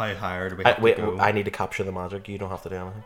[0.00, 1.18] how higher do we I, have wait, to go?
[1.18, 2.26] I need to capture the magic.
[2.28, 3.04] You don't have to do anything.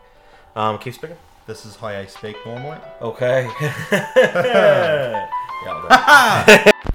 [0.55, 1.17] Um, keep speaking.
[1.45, 2.77] This is how I speak normally.
[3.01, 3.49] Okay.
[3.91, 5.29] yeah.
[5.67, 6.75] I'll it.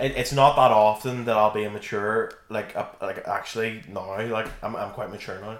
[0.00, 2.32] It- it's not that often that I'll be immature.
[2.48, 5.58] Like, uh, like actually now, like I'm, I'm quite mature now.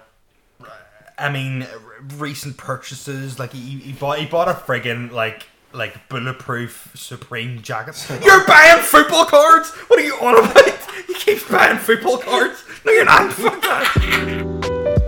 [1.17, 1.69] I mean, r-
[2.17, 7.95] recent purchases like he, he bought he bought a friggin' like like bulletproof Supreme jacket.
[8.23, 9.71] You're buying football cards.
[9.87, 10.79] What are you on about?
[11.07, 12.63] He keeps buying football cards.
[12.85, 13.33] No, you're not.
[13.33, 14.99] Fuck that.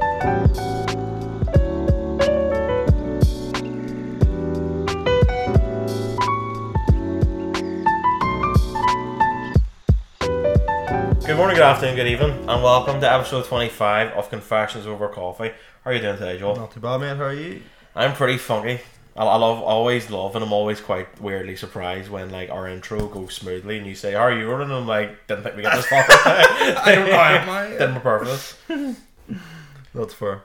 [11.25, 15.51] Good morning, good afternoon, good evening, and welcome to episode 25 of Confessions Over Coffee.
[15.83, 16.57] How are you doing today, Joel?
[16.57, 17.15] Not too bad, man.
[17.15, 17.61] How are you?
[17.95, 18.81] I'm pretty funky.
[19.15, 23.07] I, I love, always love, and I'm always quite weirdly surprised when like our intro
[23.07, 25.75] goes smoothly, and you say, "How are you?" running?" I'm like, "Didn't think we get
[25.75, 27.13] this far." I don't know.
[27.13, 27.67] Am I?
[27.71, 28.57] Didn't prepare for this.
[29.93, 30.43] That's fair.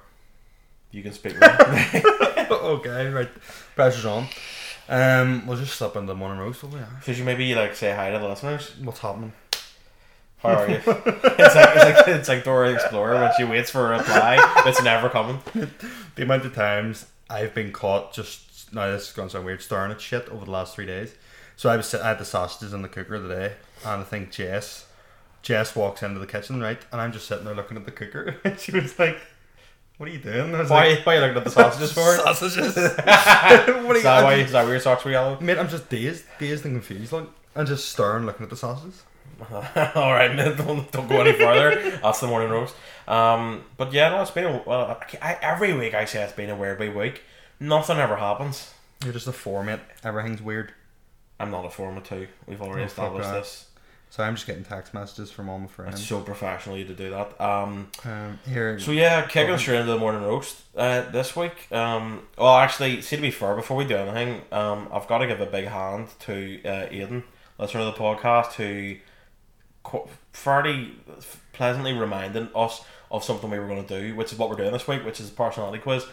[0.91, 1.37] You can speak.
[1.43, 3.31] okay, right.
[3.75, 4.27] Pressure's on.
[4.89, 6.81] Um, we'll just slip into the morning roast, will we?
[7.03, 8.73] Could you maybe like say hi to the listeners?
[8.83, 9.33] What's happening?
[10.39, 10.77] How are you?
[10.77, 14.37] it's like it's like it's like Dora the Explorer when she waits for a reply
[14.65, 15.41] that's never coming.
[16.15, 19.63] The amount of times I've been caught just now this is going to sound weird
[19.63, 21.15] staring at shit over the last three days.
[21.57, 24.87] So I was I had the sausages in the cooker today, and I think Jess
[25.43, 28.37] Jess walks into the kitchen right, and I'm just sitting there looking at the cooker,
[28.45, 29.19] and she was like,
[29.97, 32.01] "What are you doing?" Why, like, why are you looking at the sausages for?
[32.17, 32.75] sausages.
[32.77, 34.03] what are Is you?
[34.03, 34.35] that why?
[34.35, 35.39] Is that why your socks were yellow?
[35.41, 39.05] Mate, I'm just dazed, dazed and confused, like, and just staring, looking at the sausages.
[39.51, 41.99] All right, man, don't, don't go any further.
[42.03, 42.75] That's the morning roast.
[43.07, 44.99] Um, but yeah, no, it's been a, well.
[45.23, 47.23] I, every week I say it's been a weird wee week.
[47.61, 48.73] Nothing ever happens.
[49.05, 49.81] You're just a four, mate.
[50.05, 50.73] Everything's weird.
[51.39, 52.29] I'm not a form of two.
[52.47, 53.69] We've already Oh, established this.
[54.09, 55.97] So I'm just getting text messages from all my friends.
[56.01, 57.39] It's so professional you to do that.
[57.41, 59.63] Um, Um, here, so yeah, kicking Okay.
[59.63, 61.71] straight into the morning roast uh, this week.
[61.73, 65.27] Um, well, actually, see to be fair, before we do anything, um, I've got to
[65.27, 67.25] give a big hand to uh, Aidan,
[67.59, 68.97] listener of the podcast, who
[69.83, 70.93] qu- fairly
[71.53, 74.73] pleasantly reminded us of something we were going to do, which is what we're doing
[74.73, 76.07] this week, which is a personality quiz.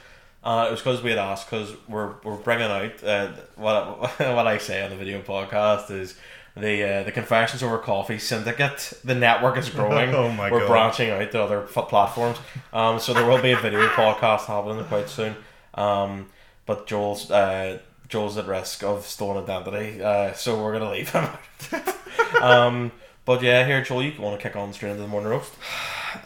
[0.43, 4.47] Uh, it was because we had asked because we're, we're bringing out uh, what what
[4.47, 6.17] I say on the video podcast is
[6.55, 8.93] the uh, the Confessions Over Coffee Syndicate.
[9.03, 10.09] The network is growing.
[10.15, 10.67] Oh my we're God.
[10.67, 12.37] branching out to other f- platforms.
[12.73, 15.35] Um, so there will be a video podcast happening quite soon.
[15.75, 16.27] Um,
[16.65, 17.79] but Joel's uh,
[18.09, 21.23] Joel's at risk of stolen identity, uh, so we're gonna leave him.
[21.23, 22.41] out.
[22.43, 22.91] um,
[23.25, 25.53] but yeah, here Joel, you want to kick on straight into the morning roast?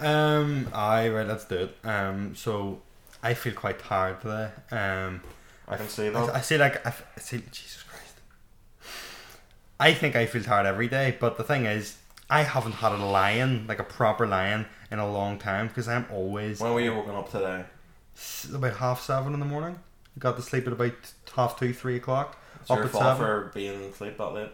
[0.01, 1.77] Um, aye, right, let's do it.
[1.87, 2.81] Um, so
[3.23, 4.49] I feel quite tired today.
[4.71, 5.21] Um,
[5.67, 6.35] I can see I, that.
[6.35, 8.15] I say like I, f- I say Jesus Christ.
[9.79, 11.97] I think I feel tired every day, but the thing is,
[12.29, 16.05] I haven't had a lion like a proper lion in a long time because I'm
[16.11, 17.65] always When were you woken up today?
[18.15, 19.79] s- about half seven in the morning.
[20.19, 20.93] Got to sleep at about
[21.35, 22.37] half two, three o'clock.
[22.61, 23.17] It's Up your at fault seven.
[23.17, 24.51] for being asleep that late.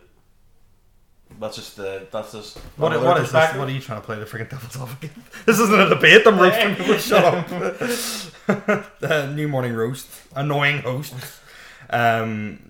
[1.39, 2.07] That's just the.
[2.11, 2.57] That's just.
[2.77, 3.55] What, another what is this?
[3.55, 5.11] What are you trying to play the freaking devil's advocate?
[5.45, 6.25] This isn't a debate.
[6.25, 6.97] I'm roasting people.
[6.97, 8.85] Shut up.
[9.01, 10.07] uh, new morning roast.
[10.35, 11.13] Annoying host.
[11.89, 12.69] Um,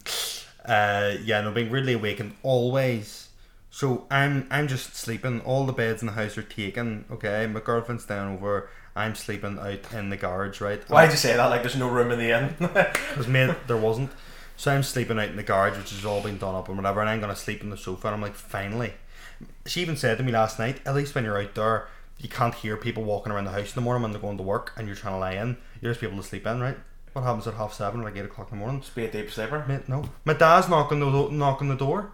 [0.66, 3.29] uh, yeah, no, being really awakened always.
[3.69, 5.41] So I'm I'm just sleeping.
[5.41, 7.06] All the beds in the house are taken.
[7.09, 8.69] Okay, my girlfriend's down over.
[8.95, 10.62] I'm sleeping out in the garage.
[10.62, 10.88] Right.
[10.88, 11.47] Why'd you say that?
[11.47, 12.56] Like there's no room in the inn.
[12.59, 14.12] Because mate, there wasn't.
[14.63, 17.01] So I'm sleeping out in the garage, which has all been done up and whatever,
[17.01, 18.07] and I'm gonna sleep on the sofa.
[18.07, 18.94] And I'm like, finally.
[19.66, 22.56] She even said to me last night, at least when you're out there, you can't
[22.56, 24.88] hear people walking around the house in the morning when they're going to work, and
[24.88, 25.57] you're trying to lie in.
[25.81, 26.78] You're just able to sleep in, right?
[27.12, 28.79] What happens at half seven or like eight o'clock in the morning?
[28.79, 29.66] Just be a deep sleeper.
[29.68, 30.06] Mate, no.
[30.24, 32.12] My dad's knocking the do- knocking the door.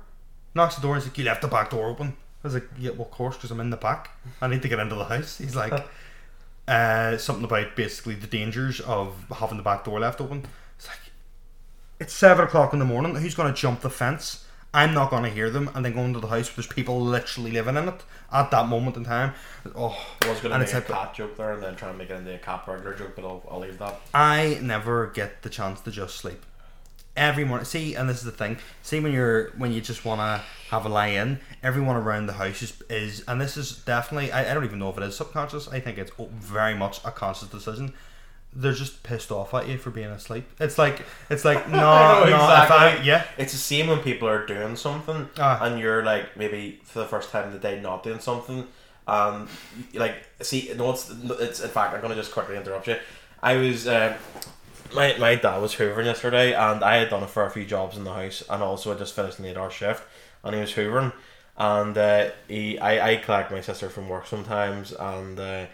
[0.56, 2.68] Knocks the door and he's like, "You left the back door open." I was like,
[2.80, 4.10] "Yeah, well, of course, because I'm in the back.
[4.42, 5.86] I need to get into the house." He's like,
[6.68, 10.48] uh, something about basically the dangers of having the back door left open.
[12.00, 13.14] It's seven o'clock in the morning.
[13.16, 14.46] Who's going to jump the fence?
[14.74, 17.02] I'm not going to hear them, and then go into the house where there's people
[17.02, 19.34] literally living in it at that moment in time.
[19.76, 22.10] Oh, I was gonna and make a cat joke there and then try and make
[22.10, 24.00] it into a cat burglar joke, but I'll, I'll leave that.
[24.14, 26.46] I never get the chance to just sleep.
[27.18, 28.60] Every morning, see, and this is the thing.
[28.82, 32.34] See, when you're when you just want to have a lie in, everyone around the
[32.34, 34.32] house is, is and this is definitely.
[34.32, 35.68] I, I don't even know if it is subconscious.
[35.68, 37.94] I think it's very much a conscious decision.
[38.52, 40.46] They're just pissed off at you for being asleep.
[40.60, 41.78] It's like it's like no,
[42.26, 42.64] no.
[42.64, 45.64] If I, yeah, It's the same when people are doing something Ah.
[45.64, 48.68] and you're like maybe for the first time in the day not doing something.
[49.08, 49.48] Um,
[49.94, 52.98] like see, no, it's it's in fact I'm gonna just quickly interrupt you.
[53.42, 54.18] I was uh,
[54.94, 58.14] my my dad was hoovering yesterday, and I had done a few jobs in the
[58.14, 60.04] house, and also I just finished an eight hour shift,
[60.44, 61.14] and he was hoovering,
[61.58, 65.66] and uh, he I, I collect my sister from work sometimes, and uh,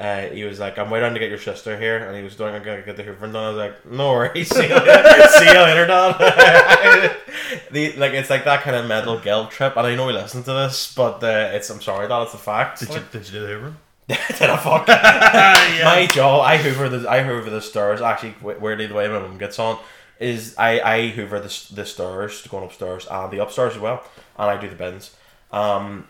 [0.00, 2.54] uh, he was like, "I'm waiting to get your sister here," and he was doing,
[2.54, 5.44] "I'm gonna get the Hoover done." I was like, "No worries, see you later, see
[5.44, 7.16] you later, Dad."
[7.70, 10.46] the like, it's like that kind of mental guilt trip, and I know he listens
[10.46, 12.80] to this, but uh, it's I'm sorry, that it's a fact.
[12.80, 13.74] Did you, did you do the Hoover?
[14.08, 14.88] Did I fuck?
[14.88, 15.84] yeah.
[15.84, 18.00] My job, I hoover the I hoover the stairs.
[18.00, 19.78] Actually, weirdly, the way my mum gets on
[20.18, 24.02] is I I hoover the the stairs going upstairs and the upstairs as well,
[24.38, 25.14] and I do the bins,
[25.52, 26.08] um,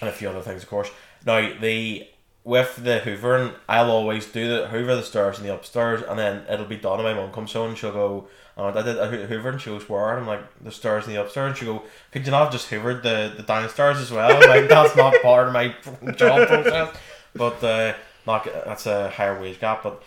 [0.00, 0.90] and a few other things, of course.
[1.24, 2.08] Now the
[2.44, 6.44] with the hoovering, I'll always do the hoover the stairs and the upstairs, and then
[6.50, 6.98] it'll be done.
[7.00, 9.60] And my mum comes home and she'll go, oh, "I did a hoo- hoover," and
[9.60, 11.82] she goes, "Where?" And I'm like, "The stairs and the upstairs." And she go,
[12.12, 15.14] "Could you not have just hoovered the the downstairs as well?" I'm like, "That's not
[15.22, 15.68] part of my
[16.16, 16.96] job process."
[17.34, 17.94] But uh,
[18.26, 19.82] not that's a higher wage gap.
[19.82, 20.02] But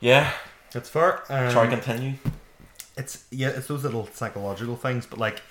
[0.00, 0.30] yeah,
[0.74, 1.20] It's fair.
[1.28, 2.14] Um, sorry, continue.
[2.96, 5.42] it's yeah, it's those little psychological things, but like,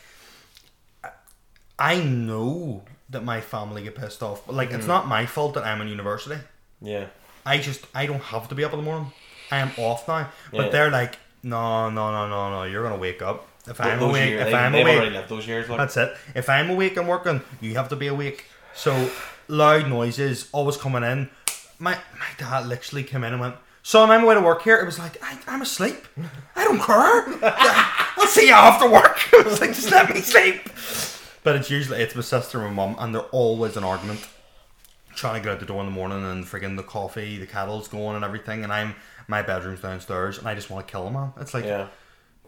[1.78, 4.76] I know that my family get pissed off, but like, Mm.
[4.78, 6.40] it's not my fault that I'm in university.
[6.82, 7.06] Yeah,
[7.46, 9.12] I just I don't have to be up in the morning.
[9.52, 10.70] I am off now, but Yeah.
[10.72, 13.48] they're like, no, no, no, no, no, you're gonna wake up.
[13.68, 15.68] If I'm awake, years, if they, I'm awake, those years.
[15.70, 16.16] Like, That's it.
[16.36, 18.46] If I'm awake and working, you have to be awake.
[18.76, 19.10] So
[19.48, 21.30] loud noises always coming in.
[21.80, 24.86] My my dad literally came in and went, "Son, I'm away to work here." It
[24.86, 26.06] was like I, I'm asleep.
[26.56, 27.26] I don't care.
[28.18, 29.18] I'll see you after work.
[29.34, 30.70] It was like just let me sleep.
[31.46, 34.28] But it's usually it's my sister and my mum, and they're always an argument.
[35.16, 37.88] Trying to get out the door in the morning and friggin' the coffee, the kettle's
[37.88, 38.96] going and everything, and I'm
[39.30, 41.32] my bedroom's downstairs, and I just want to kill them, man.
[41.40, 41.88] It's like yeah,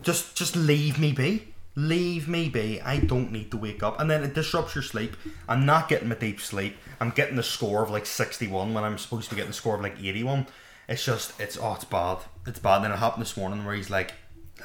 [0.01, 1.53] just just leave me be.
[1.75, 2.81] Leave me be.
[2.81, 3.99] I don't need to wake up.
[3.99, 5.15] And then it disrupts your sleep.
[5.47, 6.75] I'm not getting my deep sleep.
[6.99, 9.75] I'm getting the score of like 61 when I'm supposed to be getting the score
[9.75, 10.47] of like 81.
[10.89, 12.17] It's just, it's, oh, it's bad.
[12.47, 12.77] It's bad.
[12.77, 14.13] And then it happened this morning where he's like,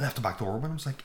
[0.01, 0.71] I left the back door open.
[0.71, 1.05] I was like,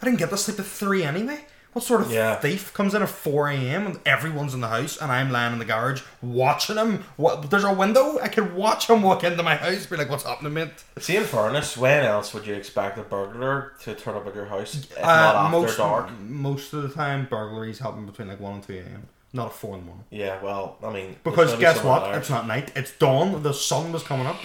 [0.00, 1.44] I didn't get to sleep at 3 anyway.
[1.72, 2.34] What sort of Yeah.
[2.36, 3.86] thief comes in at 4 a.m.
[3.86, 7.04] and everyone's in the house and I'm lying in the garage watching him?
[7.16, 7.48] What?
[7.50, 8.18] There's a window.
[8.20, 10.68] I can watch him walk into my house be like, what's happening, mate?
[10.98, 14.44] See, in fairness, when else would you expect a burglar to turn up at your
[14.46, 16.10] house if Uh, not after most, dark?
[16.20, 19.08] Most of the time, burglaries happen between like 1 and 2 a.m.
[19.32, 20.04] Not at 4 in the morning.
[20.10, 22.04] Yeah, well, I mean, Because guess what?
[22.04, 22.18] there.
[22.18, 22.70] It's not night.
[22.76, 23.42] It's dawn.
[23.42, 24.36] The sun was coming up.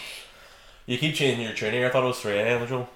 [0.86, 1.88] You keep changing your tune here.
[1.88, 2.66] I thought it was 3 a.m.
[2.66, 2.88] Joel.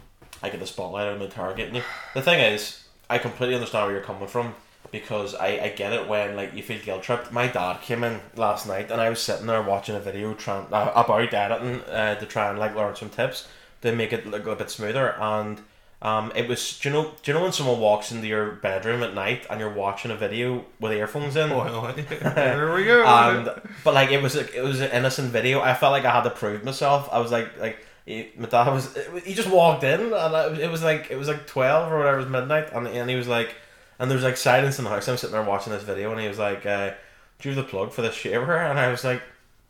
[0.42, 1.84] I get the spotlight I'm targeting you.
[2.14, 2.81] The thing is,
[3.12, 4.56] I completely understand where you're coming from
[4.92, 7.32] because I, I get it when like you feel guilt tripped.
[7.32, 10.66] My dad came in last night and I was sitting there watching a video trying
[10.74, 13.48] uh, about editing uh, to try and like learn some tips
[13.82, 15.62] to make it look a bit smoother and.
[16.04, 16.80] Um, it was.
[16.80, 17.12] Do you know?
[17.22, 20.16] Do you know when someone walks into your bedroom at night and you're watching a
[20.16, 21.50] video with earphones in?
[21.50, 23.06] there we go.
[23.06, 23.46] and
[23.84, 25.62] but like it was a, it was an innocent video.
[25.62, 27.08] I felt like I had to prove myself.
[27.12, 28.98] I was like like he, my dad was.
[29.26, 32.18] He just walked in and I, it was like it was like twelve or whatever
[32.18, 33.56] it was midnight and and he was like
[34.00, 35.08] and there was like silence in the house.
[35.08, 36.92] I'm sitting there watching this video and he was like, uh,
[37.40, 39.22] "Do you have the plug for the shaver?" And I was like.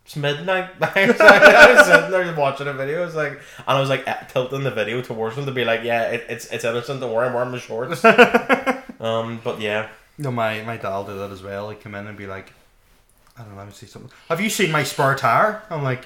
[0.04, 0.72] It's midnight.
[0.82, 3.04] I was, like, I was sitting there watching a video.
[3.04, 5.64] I was like, and I was like eh, tilting the video towards him to be
[5.64, 7.02] like, "Yeah, it, it's it's innocent.
[7.02, 8.04] Don't worry, I'm wearing my shorts."
[9.00, 11.70] um, but yeah, no, my, my dad did that as well.
[11.70, 12.54] He'd come in and be like,
[13.38, 14.12] I don't know, let me see something.
[14.30, 15.64] Have you seen my spare tire?
[15.70, 16.06] I'm like,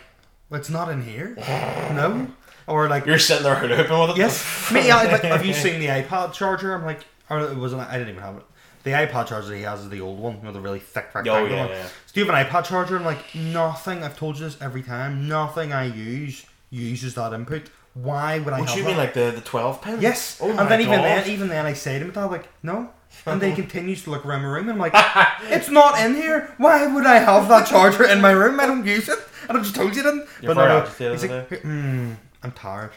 [0.55, 1.35] it's not in here.
[1.37, 2.27] no.
[2.67, 4.17] Or like, you're sitting there hooping with it.
[4.17, 4.71] yes.
[4.71, 6.73] Me, I, like, have you seen the iPod charger?
[6.73, 7.81] I'm like, or it wasn't.
[7.83, 8.43] I didn't even have it.
[8.83, 11.35] The iPod charger he has is the old one, you know, the really thick rectangle
[11.35, 11.69] Oh, yeah, one.
[11.75, 11.83] yeah.
[11.85, 12.95] So do you have an iPod charger?
[12.97, 14.03] I'm like, nothing.
[14.03, 15.27] I've told you this every time.
[15.27, 17.69] Nothing I use uses that input.
[17.93, 18.65] Why would I?
[18.65, 18.87] Do you that?
[18.89, 20.01] mean, like the the twelve pin?
[20.01, 20.39] Yes.
[20.41, 22.89] Oh and my then even then, even then, I say to my dad, like, no.
[23.25, 24.93] And then he continues to look around my room, and I'm like,
[25.43, 26.53] it's not in here.
[26.57, 28.59] Why would I have that charger in my room?
[28.59, 29.19] I don't use it.
[29.49, 30.27] And I just told you didn't.
[30.41, 31.11] You're but no, no.
[31.11, 32.91] He's like, hmm, I'm tired.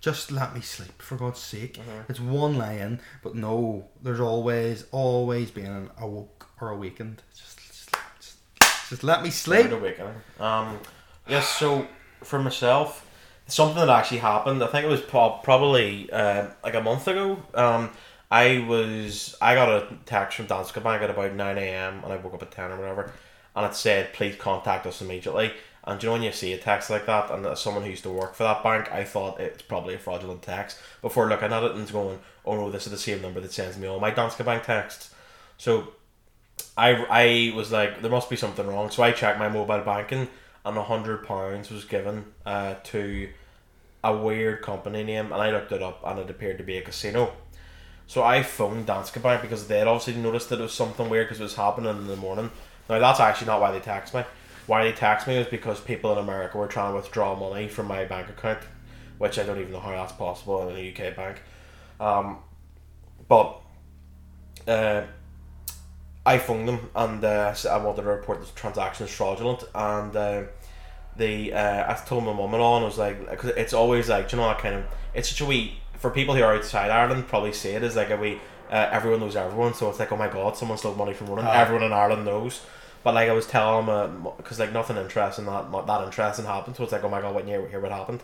[0.00, 1.78] Just let me sleep, for God's sake.
[1.78, 2.04] Uh-huh.
[2.08, 7.22] It's one lie in, but no, there's always, always being awoke or awakened.
[7.34, 9.70] Just, just, just, just let me sleep.
[9.70, 10.14] Awakening.
[10.38, 10.78] Um,
[11.26, 11.48] yes.
[11.48, 11.88] So
[12.22, 13.06] for myself,
[13.46, 14.62] something that actually happened.
[14.62, 17.42] I think it was probably uh, like a month ago.
[17.54, 17.90] Um,
[18.30, 22.02] I was I got a text from Danske Bank at about nine a.m.
[22.02, 23.12] and I woke up at ten or whatever,
[23.54, 25.52] and it said please contact us immediately.
[25.84, 28.02] And you know when you see a text like that, and as someone who used
[28.02, 31.62] to work for that bank, I thought it's probably a fraudulent text before looking at
[31.62, 34.10] it and going, oh no, this is the same number that sends me all my
[34.10, 35.14] Danske Bank texts.
[35.58, 35.92] So
[36.76, 38.90] I, I was like, there must be something wrong.
[38.90, 40.26] So I checked my mobile banking,
[40.64, 43.28] and a hundred pounds was given uh, to
[44.02, 46.82] a weird company name, and I looked it up, and it appeared to be a
[46.82, 47.32] casino.
[48.06, 51.40] So I phoned Danske Bank because they'd obviously noticed that it was something weird because
[51.40, 52.50] it was happening in the morning.
[52.88, 54.22] Now that's actually not why they taxed me.
[54.66, 57.86] Why they taxed me was because people in America were trying to withdraw money from
[57.86, 58.60] my bank account,
[59.18, 61.42] which I don't even know how that's possible in a UK bank.
[62.00, 62.38] Um,
[63.28, 63.60] but
[64.68, 65.02] uh,
[66.24, 70.14] I phoned them and uh, said I wanted to report this transaction as fraudulent, and
[70.14, 70.42] uh,
[71.16, 74.08] the uh, I told my mum and all, and I was like, cause it's always
[74.08, 74.84] like, you know that kind of,
[75.14, 78.10] it's such a wee for people who are outside Ireland probably see it as like
[78.10, 78.38] a wee,
[78.70, 81.46] uh, everyone knows everyone, so it's like, oh my god, someone stole money from running,
[81.46, 81.60] Aye.
[81.60, 82.62] everyone in Ireland knows.
[83.04, 86.82] But like I was telling them, because like nothing interesting that that interesting happened, so
[86.82, 88.22] it's like, oh my god, what hear, hear what happened.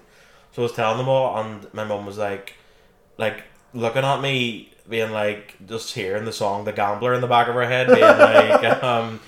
[0.52, 2.54] So I was telling them all, and my mum was like,
[3.16, 7.48] like looking at me, being like, just hearing the song "The Gambler" in the back
[7.48, 9.20] of her head, being like, um,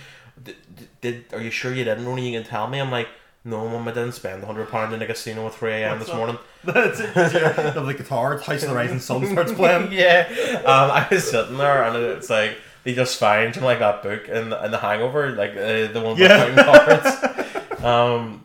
[0.42, 0.56] did,
[1.00, 2.06] did are you sure you didn't?
[2.06, 2.80] Only you can tell me.
[2.80, 3.08] I'm like,
[3.44, 5.98] no, mum, I didn't spend hundred pound in a casino at three a.m.
[5.98, 6.38] this morning.
[6.64, 7.12] That's it.
[7.14, 9.92] The guitar, House of the Rising Sun starts playing.
[9.92, 10.26] yeah,
[10.64, 14.52] um, I was sitting there, and it's like they just find like that book and
[14.54, 16.54] and the Hangover, like uh, the one with Yeah.
[16.54, 17.82] counting cards.
[17.84, 18.44] um,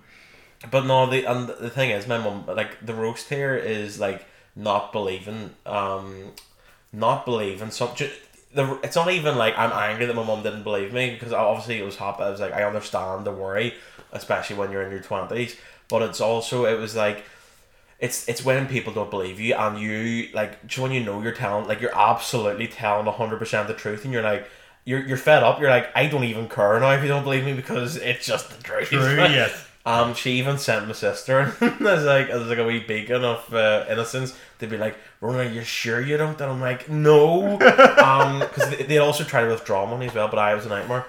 [0.70, 4.26] but no, the and the thing is, my mum like the roast here is like
[4.56, 6.34] not believing, um,
[6.92, 7.96] not believing some.
[7.96, 8.12] ju-
[8.54, 11.80] The, it's not even like I'm angry that my mum didn't believe me because obviously
[11.80, 12.24] it was happy.
[12.24, 13.76] I was like I understand the worry,
[14.12, 15.56] especially when you're in your twenties.
[15.90, 17.24] But it's also it was like
[18.00, 21.34] it's it's when people don't believe you and you like just when you know you're
[21.34, 24.48] telling like you're absolutely telling hundred percent the truth and you're like
[24.86, 25.60] you're you're fed up.
[25.60, 28.50] You're like I don't even care now if you don't believe me because it's just
[28.56, 28.90] the truth.
[28.90, 29.66] True, yes.
[29.86, 33.86] Um, she even sent my sister as like as like a wee beacon of uh,
[33.90, 36.40] innocence to be like, Rona, are you sure you don't?
[36.40, 37.54] And I'm like, no,
[37.98, 40.70] um, because they, they also tried to withdraw money as well, but I was a
[40.70, 41.06] nightmare.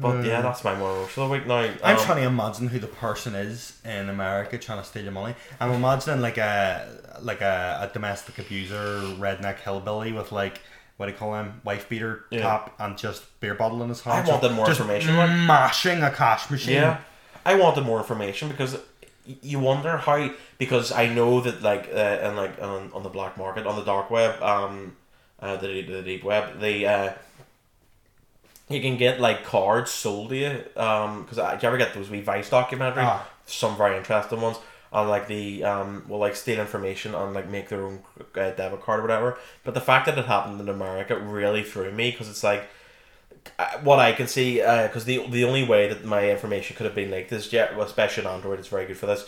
[0.00, 1.68] But yeah, that's my moral for the week now.
[1.84, 5.12] I'm um, trying to imagine who the person is in America trying to steal your
[5.12, 5.34] money.
[5.60, 6.88] I'm imagining like a
[7.20, 10.60] like a, a domestic abuser, redneck hillbilly with like
[10.96, 12.42] what do you call him, wife beater Yeah.
[12.42, 14.28] top and just beer bottle in his hand.
[14.28, 15.14] I wanted more just information,
[15.46, 16.74] mashing a cash machine.
[16.74, 16.98] Yeah,
[17.46, 18.76] I wanted more information because
[19.24, 23.36] you wonder how because I know that like uh, and like on, on the black
[23.38, 24.96] market on the dark web um
[25.40, 27.12] uh, the, deep- the deep web the uh
[28.70, 32.08] you can get like cards sold to you um because do you ever get those
[32.08, 33.26] wee Vice documentaries Ah.
[33.46, 34.56] some very interesting ones
[34.92, 38.00] on like the um will like steal information and like make their own
[38.36, 41.90] uh, debit card or whatever but the fact that it happened in America really threw
[41.90, 42.64] me because it's like
[43.58, 46.94] uh, what I can see, because the the only way that my information could have
[46.94, 49.26] been leaked is yeah, well, especially on Android, it's very good for this.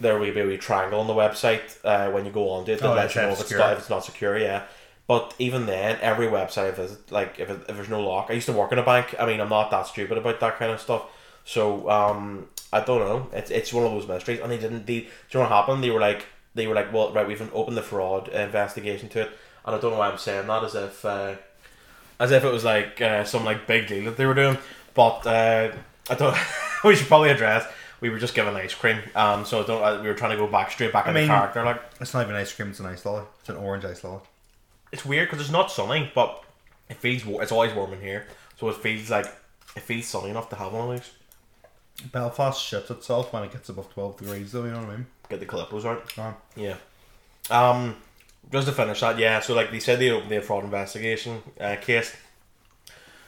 [0.00, 2.72] There will be a wee triangle on the website uh, when you go on to
[2.72, 4.36] it that Oh, lets you know if it's, not, if it's not secure.
[4.36, 4.64] Yeah,
[5.06, 8.34] but even then, every website I visit, like if, it, if there's no lock, I
[8.34, 9.14] used to work in a bank.
[9.18, 11.04] I mean, I'm not that stupid about that kind of stuff.
[11.44, 13.28] So um, I don't know.
[13.32, 14.86] It's it's one of those mysteries, and they didn't.
[14.86, 15.84] They, do you know what happened?
[15.84, 19.30] They were like they were like, well, right, we've opened the fraud investigation to it,
[19.66, 21.04] and I don't know why I'm saying that as if.
[21.04, 21.34] Uh,
[22.20, 24.56] as if it was like uh, some like big deal that they were doing.
[24.94, 25.72] But uh,
[26.08, 26.36] I don't.
[26.84, 27.66] we should probably address.
[28.00, 29.44] We were just given ice cream, um.
[29.44, 29.82] So I don't.
[29.82, 31.64] Uh, we were trying to go back straight back I into mean- character.
[31.64, 33.24] Like It's not even ice cream, it's an ice lolly.
[33.40, 34.20] It's an orange ice lolly.
[34.94, 36.42] It's weird because it's not sunny, but
[36.88, 37.24] it feels.
[37.26, 38.26] wa- It's always warm in here,
[38.58, 39.26] so it feels like
[39.76, 41.10] it feels sunny enough to have one of these.
[42.12, 45.06] Belfast shits itself when it gets above 12 degrees, though, you know what I mean?
[45.28, 46.12] Get the Calypsos out.
[46.18, 46.34] Oh.
[46.56, 46.76] Yeah.
[47.50, 47.96] Um,
[48.52, 49.40] just to finish that, yeah.
[49.40, 52.14] So like they said they opened the fraud investigation uh, case,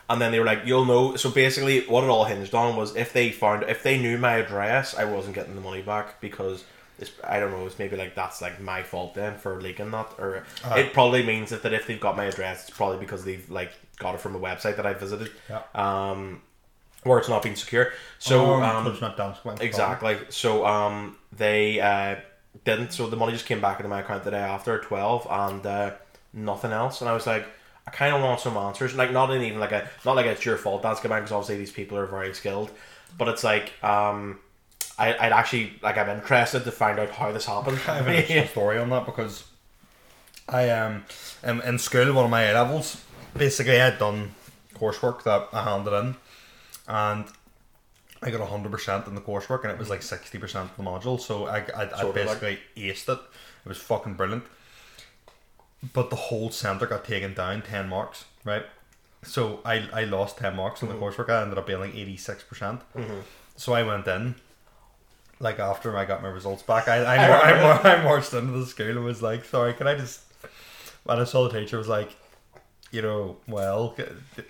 [0.08, 2.94] and then they were like, "You'll know." So basically, what it all hinged on was
[2.96, 6.64] if they found if they knew my address, I wasn't getting the money back because
[6.98, 7.66] it's I don't know.
[7.66, 10.44] It's maybe like that's like my fault then for leaking that, or
[10.76, 13.72] it probably means that, that if they've got my address, it's probably because they've like
[13.98, 15.30] got it from a website that I visited.
[15.48, 15.62] Yeah.
[15.74, 16.42] Um,
[17.02, 17.92] where it's not being secure.
[18.18, 19.16] So Um, um, it's not.
[19.60, 20.18] Exactly.
[20.28, 22.16] So um, they uh,
[22.64, 22.92] didn't.
[22.92, 25.92] So the money just came back into my account the day after twelve, and uh,
[26.32, 27.00] nothing else.
[27.00, 27.46] And I was like,
[27.86, 28.94] I kind of want some answers.
[28.94, 31.58] Like not in even like a not like it's your fault, Danske Bank, because obviously
[31.58, 32.70] these people are very skilled.
[33.16, 34.40] But it's like um,
[34.98, 37.78] I I'd actually like I'm interested to find out how this happened.
[37.86, 39.44] I have an interesting story on that because
[40.48, 41.04] I um
[41.42, 43.02] in, in school one of my A levels
[43.36, 44.34] basically I had done
[44.74, 46.16] coursework that I handed in
[46.88, 47.24] and
[48.22, 50.82] I got hundred percent in the coursework and it was like sixty percent of the
[50.82, 53.20] module so I I, I of like- basically aced it.
[53.64, 54.44] It was fucking brilliant.
[55.92, 58.64] But the whole centre got taken down ten marks right?
[59.22, 61.28] So I, I lost ten marks in the coursework.
[61.28, 62.80] I ended up being like eighty six percent
[63.56, 64.36] so I went in
[65.38, 67.16] like after I got my results back, I I,
[67.62, 70.20] mar- I, I marched into the school and was like, "Sorry, can I just?"
[71.04, 72.10] When I saw the teacher, was like,
[72.90, 73.96] "You know, well,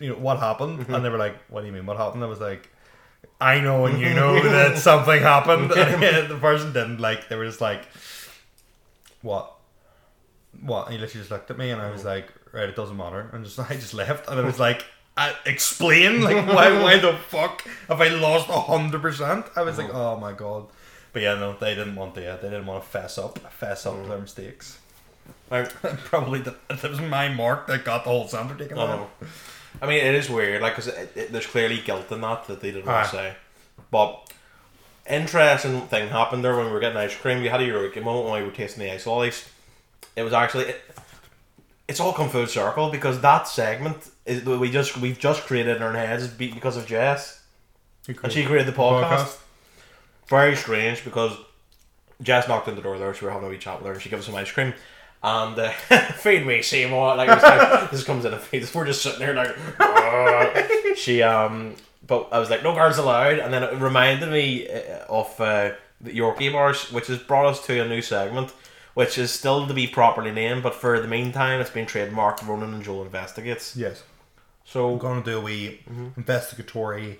[0.00, 0.94] you know what happened?" Mm-hmm.
[0.94, 1.86] And they were like, "What do you mean?
[1.86, 2.70] What happened?" I was like,
[3.40, 7.28] "I know, and you know that something happened." And the person didn't like.
[7.28, 7.86] They were just like,
[9.22, 9.52] "What?
[10.60, 12.06] What?" And he literally just looked at me, and I was mm.
[12.06, 14.84] like, "Right, it doesn't matter," and just I just left, and it was like.
[15.16, 19.46] I, explain like why why the fuck have I lost a hundred percent?
[19.56, 20.66] I was like, oh my god.
[21.12, 22.22] But yeah, no, they didn't want to.
[22.22, 24.78] Yeah, they didn't want to fess up, fess up their mistakes.
[25.50, 25.72] Like,
[26.04, 29.10] Probably the, it was my mark that got the whole centre taken I out.
[29.80, 32.60] I mean, it is weird, like, because it, it, there's clearly guilt in that that
[32.60, 33.36] they didn't want to say.
[33.90, 34.30] But
[35.08, 37.40] interesting thing happened there when we were getting ice cream.
[37.40, 39.48] We had a eureka moment when we were tasting the ice lollies.
[40.16, 40.82] It was actually it,
[41.88, 45.82] it's all come full circle because that segment is we just we've just created in
[45.82, 47.42] our heads because of Jess
[48.08, 49.38] and she created the podcast.
[50.28, 51.36] Very strange because
[52.22, 53.12] Jess knocked on the door there.
[53.14, 54.50] So we were having a wee chat with her and she gave us some ice
[54.50, 54.74] cream.
[55.22, 55.70] And uh,
[56.18, 57.16] feed me, Seymour.
[57.16, 58.72] Like, like this comes in and feeds.
[58.74, 61.74] We're just sitting there like, she um.
[62.06, 65.72] But I was like, no guards allowed, and then it reminded me uh, of uh,
[66.00, 68.52] the Yorkie bars, which has brought us to a new segment,
[68.96, 72.48] which is still to be properly named, but for the meantime, it's been trademarked.
[72.48, 73.76] Ronan and Joel investigates.
[73.76, 74.02] Yes.
[74.64, 76.16] So We're going to do a wee mhm.
[76.16, 77.18] investigatory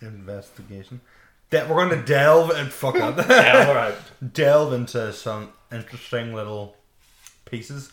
[0.00, 1.00] investigation.
[1.50, 3.18] De- we're going to delve and fuck up.
[3.18, 3.96] all right.
[4.32, 6.76] delve into some interesting little
[7.44, 7.90] pieces.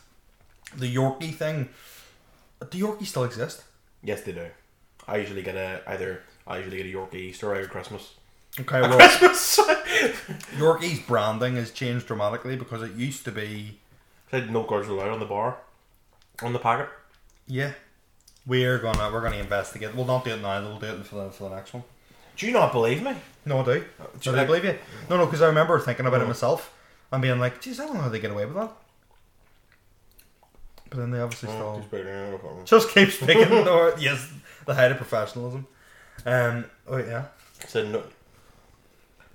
[0.77, 1.70] The Yorkie thing.
[2.70, 3.63] Do Yorkie still exist?
[4.04, 4.46] Yes, they do.
[5.08, 8.13] I usually get a either I usually get a Yorkie Easter or a Christmas.
[8.60, 9.60] Okay, well, Christmas.
[10.58, 13.80] Yorkie's branding has changed dramatically because it used to be,
[14.32, 15.58] Said no guards allowed on the bar,
[16.42, 16.90] on the packet.
[17.48, 17.74] yeah.
[18.48, 19.96] We're gonna we're gonna investigate.
[19.96, 20.62] We'll not do it now.
[20.62, 21.82] We'll do it for the, for the next one.
[22.38, 23.16] Do you not believe me?
[23.44, 23.74] No, I do.
[23.80, 23.86] do
[24.20, 24.78] Do you I believe you?
[25.10, 26.28] No, no, because I remember thinking about it Oh.
[26.28, 26.72] myself
[27.12, 28.72] and being like, "Geez, I don't know how they get away with that."
[30.92, 33.52] But then they obviously Oh, still just better, yeah, just keep speaking.
[33.68, 34.32] or, yes,
[34.68, 35.66] the height of professionalism.
[36.26, 36.66] Um.
[36.88, 37.26] Oh yeah.
[37.68, 38.04] Said no.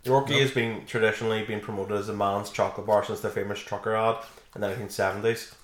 [0.04, 3.94] Yorkie has been traditionally been promoted as a man's chocolate bar since the famous trucker
[3.94, 4.16] ad
[4.54, 5.54] in the 1970s.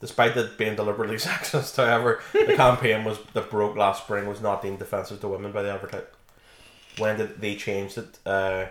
[0.00, 4.62] Despite it being deliberately sexist, however, the campaign was that broke last spring was not
[4.62, 6.02] deemed offensive to women by the advertise.
[6.98, 8.18] When did they change it?
[8.26, 8.66] Uh,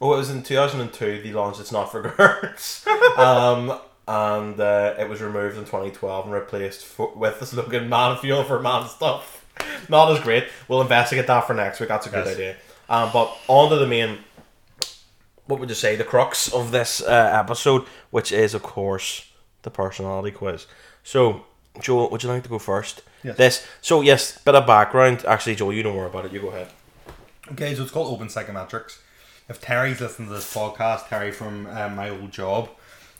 [0.00, 2.86] oh, it was in 2002 they launched It's Not for Girls.
[3.16, 8.16] um, and uh, it was removed in 2012 and replaced fo- with the slogan Man
[8.18, 9.44] Fuel for Man Stuff.
[9.88, 10.44] Not as great.
[10.68, 11.88] We'll investigate that for next week.
[11.88, 12.34] That's a good Yes.
[12.34, 12.56] idea.
[12.88, 14.18] Um, but on to the main,
[15.46, 19.30] what would you say, the crux of this uh, episode, which is, of course,
[19.62, 20.66] the personality quiz.
[21.02, 21.44] So,
[21.80, 23.02] Joel, would you like to go first?
[23.22, 23.36] Yes.
[23.36, 23.66] This.
[23.80, 25.24] So, yes, bit of background.
[25.26, 26.32] Actually, Joel, you know more about it.
[26.32, 26.68] You go ahead.
[27.52, 28.98] Okay, so it's called Open Psychometrics.
[29.48, 32.68] If Terry's listening to this podcast, Terry from um, my old job,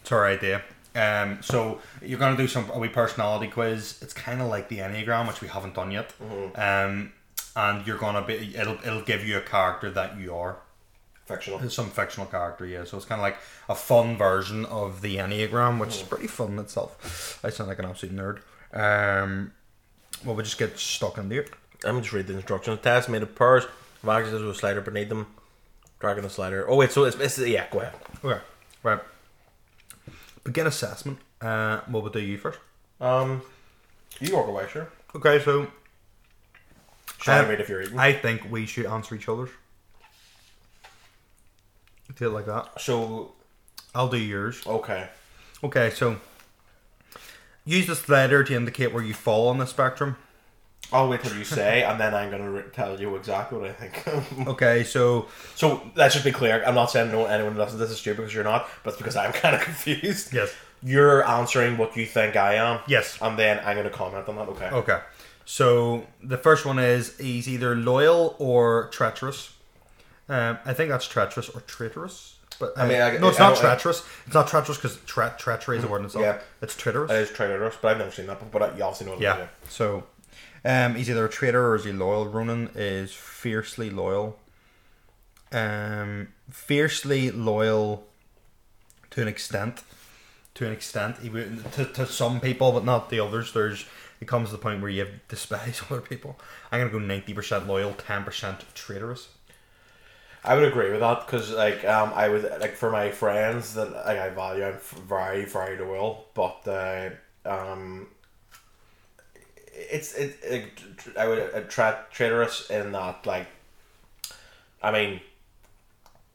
[0.03, 0.63] it's our idea.
[0.95, 3.99] Um, so you're gonna do some a wee personality quiz.
[4.03, 6.13] It's kind of like the Enneagram, which we haven't done yet.
[6.55, 7.13] Um,
[7.59, 10.59] and you're gonna be it'll it'll give you a character that you are.
[11.27, 11.69] Fictional.
[11.69, 12.85] Some fictional character, yeah.
[12.85, 13.37] So it's kind of like
[13.69, 17.39] a fun version of the Enneagram, which is pretty fun in itself.
[17.45, 18.39] I sound like an absolute nerd.
[18.73, 19.53] Um,
[20.25, 21.51] well, we just get stuck in it.
[21.85, 22.79] I'm just read the instructions.
[22.81, 23.65] Test made of pairs
[24.03, 25.27] of axes with a slider beneath them.
[25.99, 26.65] Dragging the slider.
[26.71, 27.95] Oh, wait, so it's, it's yeah, go ahead.
[28.25, 28.41] Okay,
[28.85, 29.01] right.
[30.45, 31.19] Begin assessment.
[31.43, 32.61] Uh, what would do you first?
[33.01, 33.43] Um,
[34.21, 34.89] you walk away, sure.
[35.15, 35.67] Okay, so
[37.21, 37.99] Shout me if you're eating.
[37.99, 39.51] I think we should answer each other's.
[42.17, 42.81] Do it like that.
[42.81, 43.33] So,
[43.95, 44.67] I'll do yours.
[44.67, 45.09] okay.
[45.63, 46.17] Okay, so
[47.65, 50.17] use this slider to indicate where you fall on the spectrum.
[50.93, 53.73] I'll wait till you say, and then I'm gonna re- tell you exactly what I
[53.75, 54.47] think.
[54.49, 56.63] Okay, so so let's just be clear.
[56.65, 59.17] I'm not saying no anyone listens this is stupid because you're not, but it's because
[59.17, 60.33] I'm kind of confused.
[60.33, 62.81] yes, You're answering what you think I am.
[62.87, 63.19] yes.
[63.21, 64.49] And then I'm gonna comment on that.
[64.49, 64.67] Okay.
[64.71, 65.01] Okay,
[65.51, 69.55] so the first one is he's either loyal or treacherous.
[70.29, 72.37] Um, I think that's treacherous or traitorous.
[72.61, 74.05] But uh, I mean, I- no, it's I not I- treacherous.
[74.27, 76.23] It's not treacherous because tre- treachery is a word in itself.
[76.23, 76.39] Yeah.
[76.61, 77.11] It's traitorous.
[77.11, 78.51] It is traitorous, but I've never seen that.
[78.53, 79.47] But you obviously know what Yeah.
[79.71, 80.05] So,
[80.67, 82.27] um, he's either a traitor or is he loyal?
[82.29, 84.39] Ronan is fiercely loyal.
[85.51, 88.07] Um, fiercely loyal
[89.13, 89.83] to an extent.
[90.57, 93.53] To an extent, he would, to, to some people, but not the others.
[93.55, 93.87] There's
[94.21, 96.39] it comes to the point where you have despise other people.
[96.71, 99.29] I'm gonna go ninety percent loyal, ten percent traitorous.
[100.45, 103.91] I would agree with that because, like, um, I would like for my friends that
[103.91, 107.11] like, I value, I'm very, very loyal, but uh,
[107.45, 108.07] um,
[109.73, 110.83] it's it, it
[111.19, 113.49] I would uh, tra- traitorous in that, like,
[114.83, 115.21] I mean,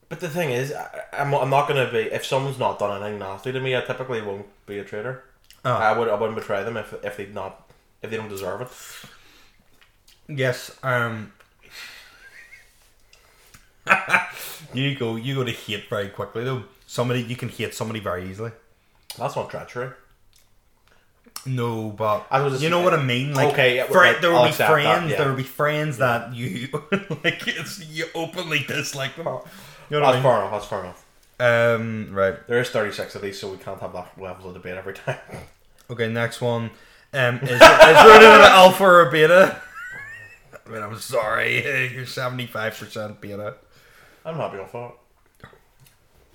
[0.10, 3.19] but the thing is, I, I'm I'm not gonna be if someone's not done anything
[3.19, 5.24] nasty to me, I typically won't be a traitor.
[5.65, 5.74] Oh.
[5.74, 7.62] I would I wouldn't betray them if if they'd not
[8.04, 8.70] if they don't deserve it.
[10.38, 10.78] Yes.
[10.84, 11.32] Um.
[14.74, 15.16] you go.
[15.16, 16.63] You go to hate very quickly though.
[16.88, 18.52] Somebody you can hate somebody very easily.
[19.18, 19.89] That's not treachery.
[21.46, 22.26] No, but
[22.62, 23.34] you know what I mean.
[23.34, 25.12] Like, Okay, yeah, fri- right, there will be accept that, friends.
[25.12, 25.18] yeah.
[25.18, 26.70] There will be friends that you
[27.24, 27.46] like.
[27.48, 29.26] It's you openly dislike them.
[29.89, 30.52] You know That's I fair enough.
[30.52, 31.06] That's fair enough.
[31.39, 32.10] Um.
[32.13, 32.48] Right.
[32.48, 34.94] There is thirty six of these, so we can't have that level of debate every
[34.94, 35.18] time.
[35.92, 36.08] Okay.
[36.08, 36.70] Next one.
[37.13, 37.36] Um.
[37.38, 39.62] Is, is an alpha or a beta?
[40.65, 41.63] I mean, I'm sorry.
[41.93, 43.56] You're 75% beta.
[44.26, 44.93] I'm happy that.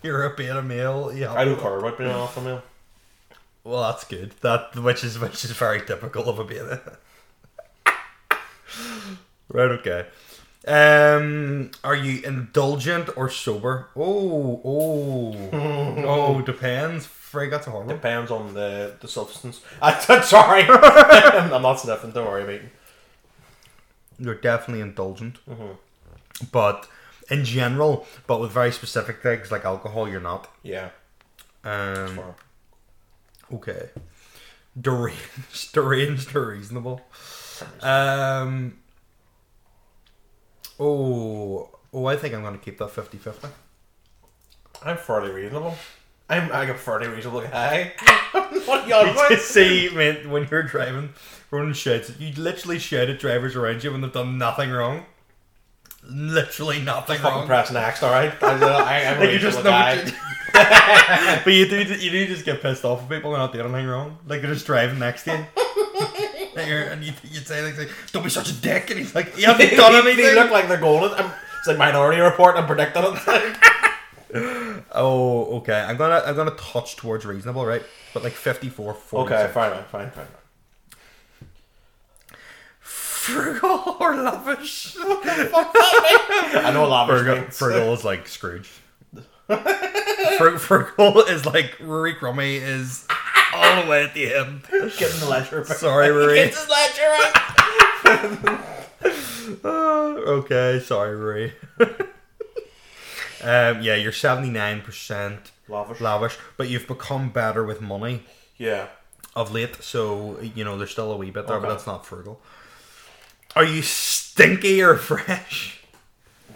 [0.02, 1.12] You're a beta male.
[1.12, 1.32] Yeah.
[1.32, 2.62] I don't care about being an alpha male.
[3.64, 4.32] Well, that's good.
[4.42, 6.98] That which is which is very typical of a beta.
[9.48, 9.70] right.
[9.70, 10.06] Okay.
[10.66, 13.88] Um, are you indulgent or sober?
[13.96, 16.40] Oh, oh, oh.
[16.42, 17.08] Depends.
[17.38, 17.92] Frey, that's a horrible.
[17.92, 19.61] Depends on the, the substance.
[19.83, 20.62] I'm sorry.
[20.68, 22.11] I'm not sniffing.
[22.11, 22.62] Don't worry about it.
[24.18, 25.38] You're definitely indulgent,
[26.51, 26.88] but
[27.31, 30.53] in general, but with very specific things like alcohol, you're not.
[30.64, 30.88] Yeah.
[31.62, 32.18] Um,
[33.55, 33.90] okay.
[34.81, 37.03] Deranged, deranged or reasonable.
[37.83, 38.79] Um.
[40.81, 42.07] Oh, oh!
[42.07, 43.48] I think I'm going to keep that 50-50.
[44.83, 45.77] I'm fairly reasonable.
[46.28, 47.92] I'm like a fairly reasonable guy.
[48.32, 49.38] what are you about?
[49.40, 51.10] See, man, when you're driving,
[51.50, 52.12] Ronan shouts.
[52.18, 55.06] You literally shout at drivers around you when they've done nothing wrong.
[56.08, 57.46] Literally nothing wrong.
[57.46, 58.32] press next, alright?
[58.42, 59.70] I, uh, I, I'm Like you just know,
[61.44, 63.86] but you do, you do just get pissed off with people are not doing anything
[63.86, 64.18] wrong.
[64.26, 65.46] Like they're just driving next to you,
[66.56, 69.46] and, you, you say like, like, "Don't be such a dick," and he's like, "You
[69.46, 71.12] haven't done anything." they look like they're golden.
[71.12, 72.56] I'm, it's like Minority Report.
[72.56, 73.94] I'm predicting it.
[74.92, 75.80] oh, okay.
[75.80, 77.82] I'm gonna I'm gonna touch towards reasonable, right?
[78.14, 79.40] But like 54, 46.
[79.42, 80.26] okay, fine, fine, fine.
[82.80, 84.96] Frugal or lavish?
[85.00, 87.58] I know of Frugal, things.
[87.58, 88.70] frugal is like Scrooge.
[90.38, 93.06] Fru- frugal is like Rory Crummy is
[93.54, 94.62] all the way at the end.
[94.70, 95.62] Getting the ledger.
[95.64, 95.76] back.
[95.76, 96.34] Sorry, Rory.
[96.36, 97.14] Gets his ledger.
[99.64, 99.68] Uh,
[100.38, 101.52] okay, sorry, Rory.
[103.42, 106.01] Um, yeah, you're seventy nine percent Lavish.
[106.01, 108.22] lavish, but you've become better with money
[108.57, 108.87] Yeah.
[109.37, 109.83] of late.
[109.83, 112.40] So you know there's still a wee bit there, but that's not frugal.
[113.57, 115.74] Are you stinky or fresh?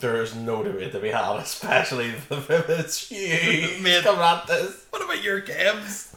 [0.00, 3.10] There is no debate to be had, especially if it's
[3.82, 4.02] Mate.
[4.02, 4.86] coming at this.
[4.90, 6.16] What about your cabs?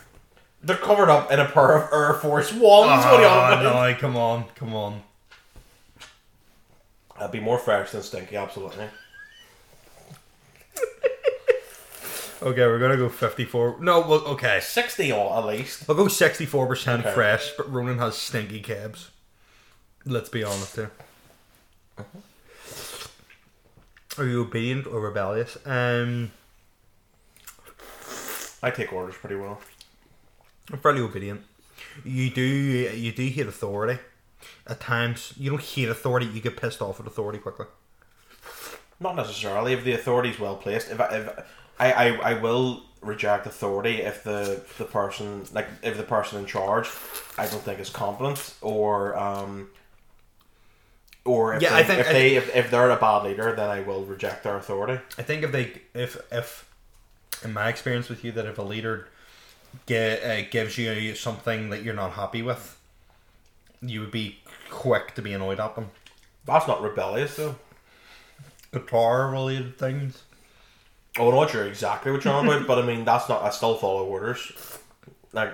[0.64, 2.62] They're covered up in a pair of Air Force Ones.
[2.62, 5.04] what are you on Oh, no, come on, come on.
[7.20, 8.88] I'd be more fresh than stinky, absolutely.
[12.42, 13.78] Okay, we're gonna go fifty-four.
[13.82, 14.60] No, well, okay.
[14.62, 15.90] 60 all at least.
[15.90, 17.14] I'll go sixty-four percent Okay.
[17.14, 19.10] fresh, but Ronan has stinky cabs.
[20.06, 20.92] Let's be honest here.
[24.18, 25.58] Are you obedient or rebellious?
[25.66, 26.32] Um,
[28.64, 29.60] I take orders pretty well.
[30.72, 31.42] I'm fairly obedient.
[32.04, 34.00] You do, you do hate authority.
[34.68, 36.26] At times, you don't hate authority.
[36.28, 37.66] You get pissed off at authority quickly.
[39.00, 40.92] Not necessarily if the authority is well placed.
[40.92, 41.30] If I, if
[41.80, 46.46] I, I, I will reject authority if the the person like if the person in
[46.46, 46.88] charge
[47.38, 49.70] I don't think is competent or um
[51.24, 53.56] or if Yeah, they, I think- if I they if, if they're a bad leader
[53.56, 55.02] then I will reject their authority.
[55.18, 56.68] I think if they, if if,
[57.44, 59.08] in my experience with you, that if a leader
[59.88, 59.92] ge-
[60.24, 62.78] uh, gives you something that you're not happy with,
[63.82, 64.40] you would be
[64.72, 65.90] quick to be annoyed at them.
[66.46, 67.56] That's not rebellious though.
[68.72, 70.24] Guitar related things.
[71.18, 73.42] Oh, I'm not sure exactly what you're on about, but I mean that's not.
[73.44, 74.52] I still follow orders.
[75.32, 75.54] Like,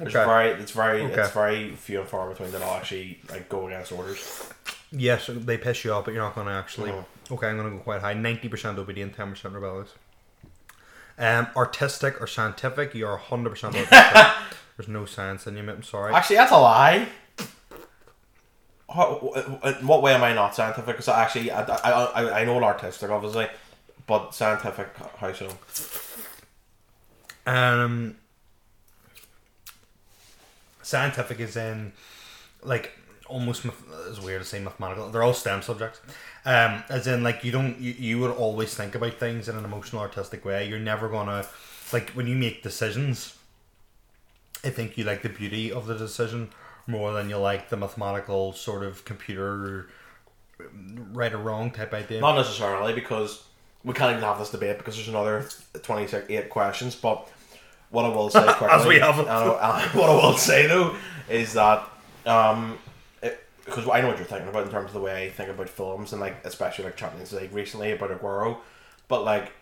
[0.00, 0.24] it's Okay.
[0.24, 1.20] very, it's very, Okay.
[1.20, 4.48] it's very few and far between that I'll actually like go against orders.
[4.90, 6.90] Yes, they piss you off, but you're not going to actually.
[6.92, 7.04] Mhm.
[7.30, 8.14] Okay, I'm going to go quite high.
[8.14, 9.90] Ninety percent obedient, ten percent rebellious.
[11.18, 14.32] Um, artistic or scientific, you're hundred percent artistic.
[14.78, 15.74] There's no science in you, mate.
[15.74, 16.14] I'm sorry.
[16.14, 17.06] Actually, that's a lie.
[18.92, 20.86] How, in what way am I not scientific?
[20.86, 23.46] Because I actually, I, I, I, I know artistic, obviously,
[24.06, 25.50] but scientific, how so?
[27.46, 28.16] Um,
[30.82, 31.92] scientific is in
[32.62, 32.92] like
[33.28, 33.64] almost
[34.08, 35.08] as weird to say mathematical.
[35.10, 36.00] They're all STEM subjects.
[36.44, 39.64] Um, as in like you don't you, you would always think about things in an
[39.64, 40.68] emotional artistic way.
[40.68, 41.46] You're never gonna
[41.92, 43.36] like when you make decisions.
[44.64, 46.50] I think you like the beauty of the decision
[46.86, 49.88] more than you like the mathematical sort of computer
[51.12, 52.20] right or wrong type idea.
[52.20, 53.42] Not necessarily, because
[53.84, 55.46] we can't even have this debate because there's another
[55.82, 57.28] 28 questions, but
[57.90, 59.18] what I will say quickly, As we have.
[59.18, 60.94] Uh, what I will say though
[61.28, 61.88] is that
[62.26, 62.78] um,
[63.64, 65.68] because I know what you're thinking about in terms of the way I think about
[65.68, 68.58] films and like especially like Champions League recently about Aguero,
[69.08, 69.52] but like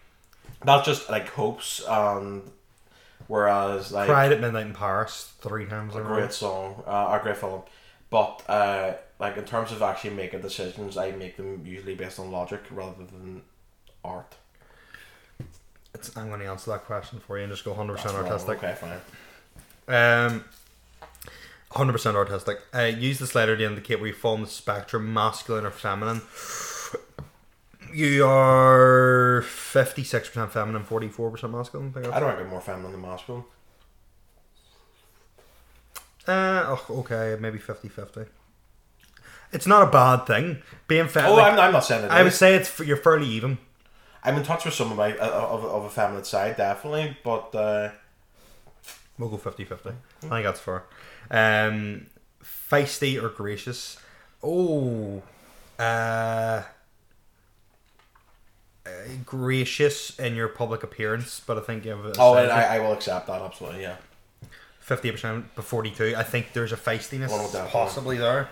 [0.64, 2.42] that's just like hopes and
[3.26, 5.94] whereas like Cried at midnight in Paris three times.
[5.94, 6.16] a in a row.
[6.16, 7.62] great song, uh, a great film.
[8.10, 12.30] But uh, like in terms of actually making decisions, I make them usually based on
[12.30, 13.42] logic rather than
[14.08, 14.34] art.
[15.94, 18.24] It's, I'm going to answer that question for you and just go 100% That's wrong.
[18.26, 18.58] artistic.
[18.58, 18.74] Okay,
[19.86, 20.26] fine.
[20.28, 20.44] Um,
[21.72, 22.60] Hundred percent artistic.
[22.74, 26.22] Uh, use this letter to indicate where you fall in the spectrum, masculine or feminine.
[27.92, 31.92] You are fifty-six percent feminine, forty-four percent masculine.
[31.94, 33.44] I I don't think I'm more feminine than masculine.
[36.26, 38.26] Uh, oh, okay, maybe 50-50.
[39.52, 41.38] It's not a bad thing being feminine.
[41.38, 43.56] Oh, I'm, I'm not saying it I would say it's you're fairly even.
[44.24, 47.54] I'm in touch with some of my uh, of, of a feminine side, definitely, but
[47.54, 47.90] uh,
[49.18, 49.88] We'll go 50 50.
[49.88, 49.92] I
[50.28, 50.84] think that's fair.
[51.30, 52.06] Um,
[52.42, 53.98] feisty or gracious?
[54.42, 55.22] Oh,
[55.78, 56.62] uh,
[58.86, 58.90] uh,
[59.26, 63.26] gracious in your public appearance, but I think you have oh, I, I will accept
[63.26, 63.82] that absolutely.
[63.82, 63.96] Yeah.
[64.86, 66.14] 50% but 42.
[66.16, 68.48] I think there's a feistiness possibly there.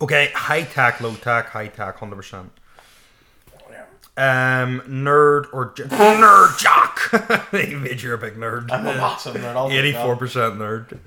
[0.00, 2.50] Okay, high tack, low tack, high tack, 100%.
[4.20, 7.50] Um, nerd or j- nerd jock.
[7.52, 8.70] they made you a big nerd.
[8.70, 9.56] I'm a massive nerd.
[9.56, 9.84] I'll take that.
[9.86, 10.98] Eighty-four percent nerd.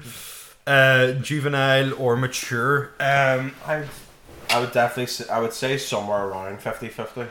[0.66, 2.92] Uh, juvenile or mature.
[3.00, 3.90] Um, I would,
[4.50, 7.28] I would definitely say, I would say somewhere around 50-50.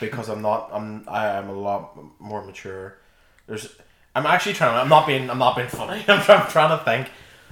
[0.00, 2.98] because I'm not I'm I am a lot more mature.
[3.46, 3.74] There's
[4.14, 4.76] I'm actually trying.
[4.76, 6.04] I'm not being I'm not being funny.
[6.08, 7.10] I'm, trying, I'm trying to think.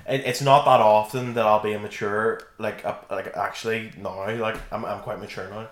[0.09, 2.40] It, it's not that often that I'll be immature.
[2.59, 5.68] Like uh, like actually now, like I'm I'm quite mature now.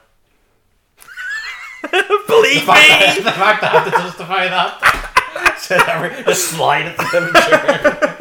[2.26, 5.56] believe The fact, that, the fact that I have to justify that.
[5.58, 8.20] Said every just slide it to the mature.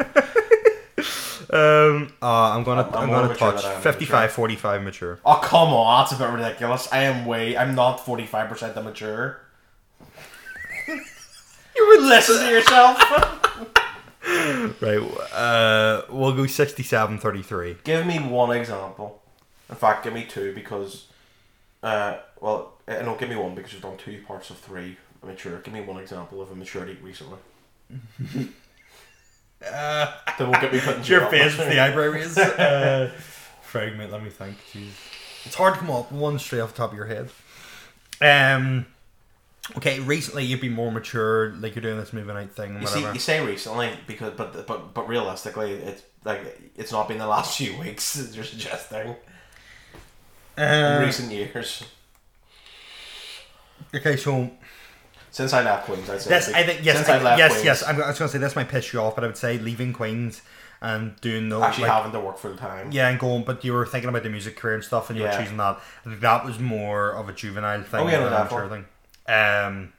[1.50, 5.20] Um, uh, I'm gonna I'm I'm, more gonna touch than I 55, 45 mature.
[5.24, 6.88] Oh come on, that's a bit ridiculous.
[6.90, 7.56] I am way.
[7.56, 9.40] I'm not forty five percent mature.
[10.88, 12.98] you would listen to yourself.
[14.80, 14.98] Right.
[15.32, 17.76] Uh, we'll go 67, 33.
[17.84, 19.22] give me one example.
[19.68, 21.06] In fact, give me two because,
[21.82, 25.58] uh, well, uh, no, give me one because you've done two parts of three mature.
[25.60, 27.38] Give me one example of a maturity recently.
[29.64, 32.36] Uh, That won't get me put in your face with the eyebrow raise.
[32.38, 33.10] Uh,
[33.62, 34.12] fragment.
[34.12, 34.56] Let me think.
[34.72, 34.90] Jeez.
[35.46, 37.30] It's hard to come up one straight off the top of your head.
[38.20, 38.86] Um.
[39.78, 42.86] Okay, recently you've been more mature, like you're doing this movie night thing, and You
[42.86, 43.14] see, whatever.
[43.14, 46.40] you say recently because, but but but realistically, it's like
[46.76, 48.30] it's not been the last few weeks.
[48.34, 49.16] You're suggesting
[50.58, 51.82] in Uh, recent years
[53.94, 54.50] okay, so
[55.30, 56.08] since I left Queens.
[56.08, 57.82] I'd say I think yes, since I, yes, Queens, yes.
[57.82, 59.58] I'm, I was going to say this might piss you off, but I would say
[59.58, 60.42] leaving Queens
[60.80, 62.92] and doing the actually like, having to work full time.
[62.92, 63.42] yeah, and going.
[63.44, 65.32] But you were thinking about the music career and stuff, and you Yeah.
[65.36, 65.80] were choosing that.
[66.04, 68.84] I think that was more of a juvenile thing Oh, yeah, no, mature definitely.
[69.26, 69.34] thing.
[69.34, 69.92] Um,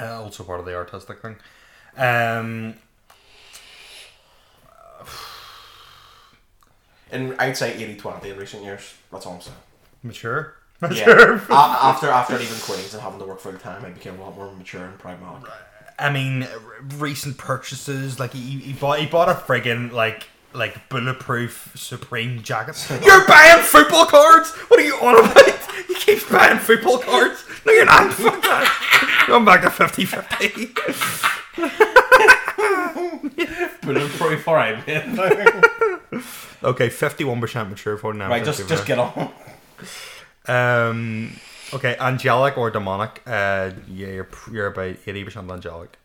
[0.00, 1.36] uh, also part of the artistic thing.
[1.96, 2.74] Um,
[7.10, 8.94] And I'd say 80-20 in recent years.
[9.10, 9.56] That's all I'm saying.
[10.02, 11.40] mature, Yeah.
[11.50, 14.50] after after leaving Queens and having to work full time, I became a lot more
[14.52, 15.50] mature and pragmatic.
[15.98, 16.50] I mean, r-
[16.98, 22.76] recent purchases like he, he bought he bought a friggin' like like bulletproof Supreme jacket.
[23.04, 24.50] You're buying football cards.
[24.68, 25.58] What are you on about?
[25.88, 27.44] He keeps buying football cards.
[27.66, 28.16] No, you're not.
[29.26, 30.74] Going back to 50-50.
[33.82, 35.18] Bulletproof, alright, man.
[36.64, 38.28] Okay, fifty-one percent mature for now.
[38.28, 39.30] right, just just get on.
[40.48, 41.38] Um.
[41.74, 43.22] Okay, angelic or demonic?
[43.26, 45.96] Uh, yeah, you're you're about eighty percent angelic.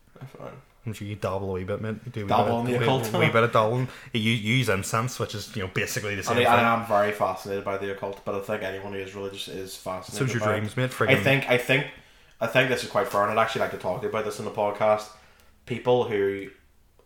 [0.86, 1.96] I'm sure you dabble a wee bit, mate.
[2.06, 3.14] You do a Dabble bit, in the occult.
[3.14, 3.88] wee bit of dabbling.
[4.12, 6.54] You you use incense, which is you know basically the I mean, thing.
[6.54, 9.78] I am very fascinated by the occult, but I think anyone who is religious is
[9.78, 10.28] fascinated.
[10.28, 10.92] So's your dreams, mate.
[11.02, 11.88] I think I think
[12.42, 14.26] I think this is quite fair, and I'd actually like to talk to you about
[14.26, 15.08] this in the podcast.
[15.66, 16.50] People who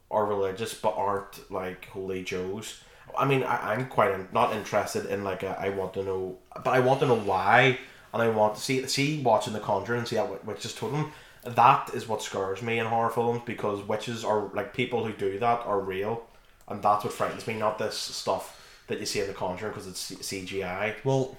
[0.09, 2.81] are religious but aren't like holy joes.
[3.17, 6.37] I mean, I, I'm quite in, not interested in like a, I want to know,
[6.55, 7.79] but I want to know why,
[8.13, 11.11] and I want to see see watching The Conjuring and see how witches told them.
[11.43, 15.39] That is what scares me in horror films because witches are like people who do
[15.39, 16.23] that are real,
[16.67, 17.53] and that's what frightens me.
[17.55, 20.95] Not this stuff that you see in The Conjuring because it's CGI.
[21.03, 21.37] Well,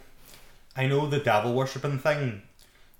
[0.76, 2.42] I know the devil worshipping thing.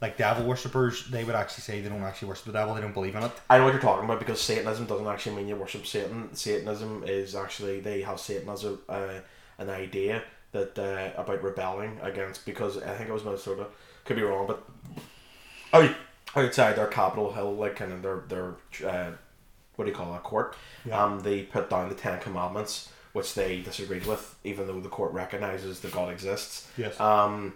[0.00, 2.74] Like devil worshippers, they would actually say they don't actually worship the devil.
[2.74, 3.32] They don't believe in it.
[3.50, 6.32] I know what you're talking about because Satanism doesn't actually mean you worship Satan.
[6.34, 9.20] Satanism is actually they have Satan as a uh,
[9.58, 13.66] an idea that uh, about rebelling against because I think it was Minnesota.
[14.04, 14.64] Could be wrong, but
[15.72, 15.94] oh,
[16.36, 19.10] outside their Capitol Hill, like kind of their their uh,
[19.76, 20.56] what do you call that court?
[20.84, 21.02] Yeah.
[21.02, 25.12] Um, they put down the Ten Commandments, which they disagreed with, even though the court
[25.12, 26.68] recognizes that God exists.
[26.76, 26.98] Yes.
[26.98, 27.54] Um,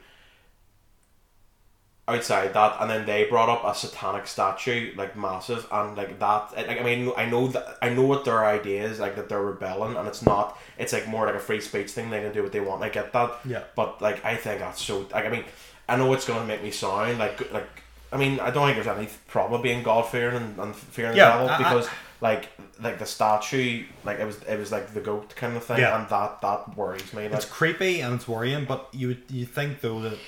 [2.09, 6.53] outside that, and then they brought up a satanic statue, like massive, and like that.
[6.57, 9.43] Like I mean, I know that I know what their idea is, like that they're
[9.43, 10.59] rebelling, and it's not.
[10.79, 12.11] It's like more like a free speech thing.
[12.11, 12.83] They can do what they want.
[12.83, 13.39] I get that.
[13.45, 13.63] Yeah.
[13.77, 15.07] But like, I think that's so.
[15.13, 15.45] Like, I mean,
[15.89, 17.69] I know it's gonna make me sound like like
[18.13, 21.39] I mean, I don't think there's any problem being God fearing and, and fearing Yeah,
[21.39, 21.89] the devil I- I- because
[22.21, 22.49] like
[22.81, 25.99] like the statue, like it was it was like the goat kind of thing, Yeah.
[26.01, 27.25] and that that worries me.
[27.25, 30.19] Like, It's creepy and it's worrying, but you you think though that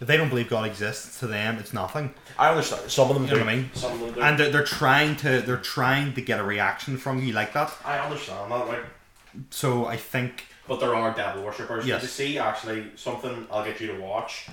[0.00, 2.14] if they don't believe God exists, to them it's nothing.
[2.38, 3.44] I understand some of them You know do.
[3.44, 3.70] what I mean?
[3.74, 4.20] Some of them do.
[4.20, 7.72] And they're, they're trying to they're trying to get a reaction from you like that.
[7.84, 8.84] I understand that, like.
[9.50, 11.86] So I think But there are devil worshippers.
[11.86, 12.00] Yes.
[12.02, 14.48] To see actually something I'll get you to watch.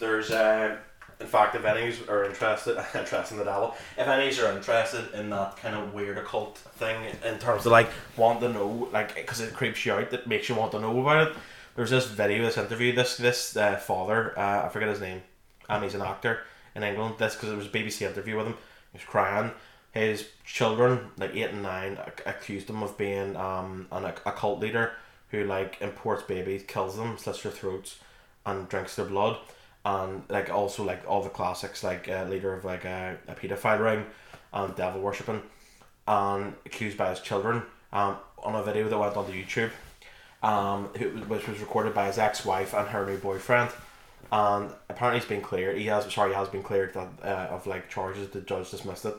[0.00, 0.76] There's uh,
[1.20, 5.30] in fact if any's are interested interested in the devil, if any's are interested in
[5.30, 9.40] that kind of weird occult thing in terms of like want to know like because
[9.40, 11.36] it creeps you out, it makes you want to know about it.
[11.76, 15.22] There's this video, this interview, this this uh, father, uh, I forget his name,
[15.68, 16.40] and he's an actor
[16.74, 17.16] in England.
[17.18, 18.54] This because it was a BBC interview with him.
[18.92, 19.52] He was crying.
[19.92, 24.58] His children, like eight and nine, ac- accused him of being um an a cult
[24.60, 24.92] leader
[25.30, 27.98] who like imports babies, kills them, slits their throats,
[28.46, 29.36] and drinks their blood,
[29.84, 33.84] and like also like all the classics like uh, leader of like a, a paedophile
[33.84, 34.06] ring,
[34.54, 35.42] and devil worshipping,
[36.08, 37.62] and accused by his children
[37.92, 39.70] um on a video that went onto YouTube,
[40.50, 43.70] um who, which was recorded by his ex wife and her new boyfriend.
[44.32, 45.76] And apparently he's been cleared.
[45.78, 48.28] He has sorry, he has been cleared that, uh, of like charges.
[48.30, 49.14] The judge dismissed it.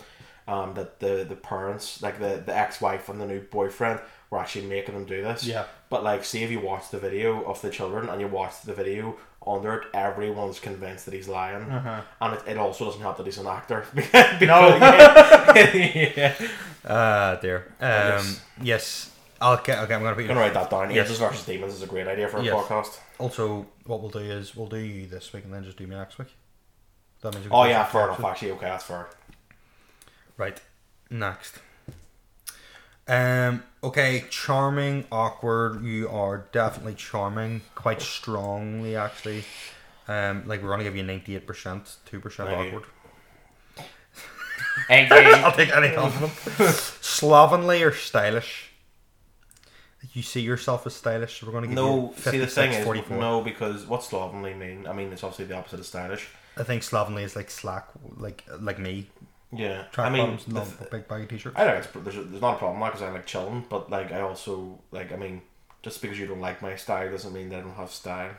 [0.47, 4.39] Um, that the the parents, like the, the ex wife and the new boyfriend, were
[4.39, 5.43] actually making him do this.
[5.45, 5.65] Yeah.
[5.89, 8.73] But like, see if you watch the video of the children and you watch the
[8.73, 12.01] video under it, everyone's convinced that he's lying, Uh-huh.
[12.21, 13.85] and it, it also doesn't help that he's an actor.
[14.41, 14.59] No.
[14.77, 16.33] yeah.
[16.85, 17.59] uh dear.
[17.81, 18.41] Um Yes.
[18.61, 19.11] yes.
[19.39, 20.89] I'll okay, I'm gonna put you I'm gonna write that down.
[20.89, 21.09] Yes.
[21.09, 22.55] Angels versus Demons is a great idea for a Yes.
[22.55, 22.99] podcast.
[23.19, 25.95] Also, what we'll do is we'll do you this week and then just do me
[25.95, 26.33] next week.
[27.21, 28.23] That means Oh yeah, fair enough.
[28.23, 29.07] Actually, okay, that's fair.
[30.37, 30.59] Right.
[31.09, 31.55] Next.
[33.07, 33.63] Um.
[33.83, 34.25] Okay.
[34.29, 35.83] Charming, awkward.
[35.83, 37.61] You are definitely charming.
[37.75, 39.45] Quite strongly, actually.
[40.07, 40.43] Um.
[40.47, 42.83] Like we're gonna give you ninety eight percent, two percent awkward.
[44.89, 46.33] I'll take any compliment.
[47.01, 48.71] Slovenly or stylish.
[50.13, 51.43] You see yourself as stylish.
[51.43, 54.87] We're gonna give No, you see the 56, thing is no because what slovenly mean?
[54.87, 56.27] I mean it's obviously the opposite of stylish.
[56.55, 59.07] I think slovenly is like slack, like like me.
[59.51, 61.55] Yeah, Track I mean bottoms, the long, th- big baggy t-shirts.
[61.55, 64.21] I think it's there's, there's not a problem because I like chilling, but like I
[64.21, 65.41] also like I mean
[65.83, 68.31] just because you don't like my style doesn't mean that I don't have style.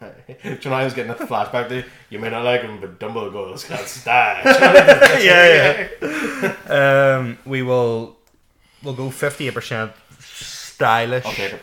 [0.00, 0.06] Do
[0.42, 3.64] you know I was getting a flashback to you may not like him, but Dumbledore's
[3.64, 4.42] got style.
[5.22, 7.16] yeah, yeah.
[7.18, 8.16] um, we will
[8.82, 9.92] we'll go fifty eight percent
[10.24, 11.24] stylish.
[11.26, 11.58] Okay,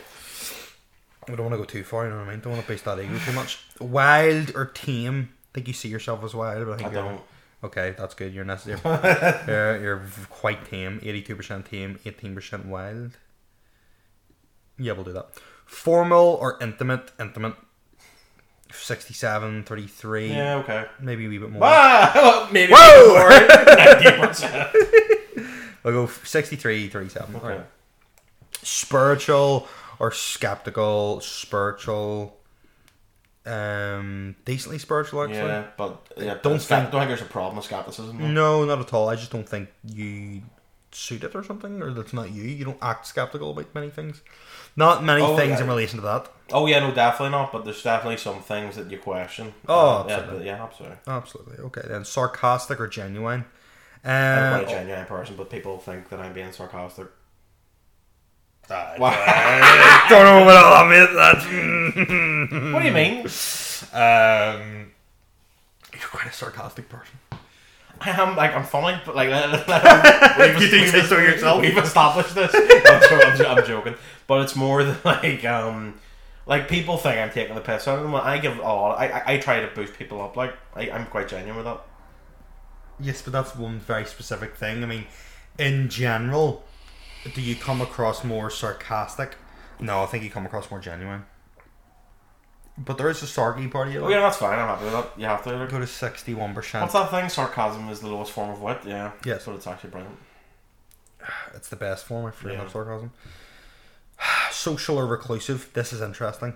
[1.28, 2.04] We don't want to go too far.
[2.04, 2.40] You know what I mean?
[2.40, 3.58] Don't want to base that ego too much.
[3.80, 5.30] Wild or tame?
[5.52, 7.20] think you see yourself as wild, but I I think you're don't.
[7.64, 7.94] okay.
[7.98, 8.32] That's good.
[8.32, 8.80] You're necessary.
[9.46, 10.98] you're, you're quite tame.
[11.02, 11.98] Eighty two percent tame.
[12.06, 13.18] Eighteen percent wild.
[14.78, 15.28] Yeah, we'll do that.
[15.66, 17.12] Formal or intimate?
[17.20, 17.54] Intimate.
[18.74, 20.28] 67, 33.
[20.28, 20.86] Yeah, okay.
[20.98, 21.60] Maybe a wee bit more.
[21.62, 23.28] Ah, maybe Whoa!
[23.76, 24.70] ninety percent.
[25.84, 27.36] I'll go 63, 37.
[27.36, 27.44] Okay.
[27.44, 27.66] Alright.
[28.62, 31.20] Spiritual or skeptical?
[31.20, 32.36] Spiritual.
[33.44, 35.38] Um, decently spiritual, actually.
[35.48, 38.32] Yeah, but yeah, Don't don't think, don't think there's a problem with skepticism.
[38.34, 39.08] No, not at all.
[39.08, 40.42] I just don't think you
[40.92, 42.44] suit it or something, or that's not you.
[42.44, 44.20] You don't act skeptical about many things.
[44.76, 45.62] Not many Oh, things yeah.
[45.62, 46.28] in relation to that.
[46.52, 47.50] Oh yeah, no, definitely not.
[47.50, 49.52] But there's definitely some things that you question.
[49.68, 50.38] Oh, yeah, absolutely.
[50.38, 50.98] but yeah, absolutely.
[51.08, 51.56] Absolutely.
[51.64, 53.44] Okay, then sarcastic or genuine?
[54.04, 57.08] I'm Um, quite a genuine person, but people think that I'm being sarcastic.
[58.72, 62.02] I What don't know what all that means.
[62.82, 63.26] do you mean?
[63.92, 64.90] Um,
[65.92, 67.16] you're quite a sarcastic person.
[68.00, 69.28] I am like I'm funny, but like
[70.38, 71.60] we've, You think we've- so yourself?
[71.60, 72.50] We've established this.
[72.54, 73.94] I'm, jo- I'm, I'm joking,
[74.26, 76.00] but it's more than like um,
[76.46, 78.14] like people think I'm taking the piss out of them.
[78.14, 78.98] I give a lot.
[78.98, 80.36] I, I, I try to boost people up.
[80.36, 81.80] Like I, I'm quite genuine with that.
[82.98, 84.82] Yes, but that's one very specific thing.
[84.82, 85.06] I mean,
[85.58, 86.64] in general,
[87.34, 89.36] do you come across more sarcastic?
[89.80, 91.24] No, I think you come across more genuine.
[92.78, 94.00] But there is a sarky part of you.
[94.00, 94.58] Oh yeah, that's fine.
[94.58, 95.10] I'm happy with that.
[95.18, 95.66] You have to.
[95.70, 96.82] Go to sixty-one percent.
[96.82, 97.28] What's that thing?
[97.28, 98.78] Sarcasm is the lowest form of wit.
[98.86, 99.12] Yeah.
[99.24, 99.34] Yeah.
[99.34, 100.16] That's what it's actually brilliant.
[101.54, 102.66] It's the best form of freedom Yeah.
[102.66, 103.12] of sarcasm.
[104.50, 105.68] Social or reclusive?
[105.74, 106.54] This is interesting.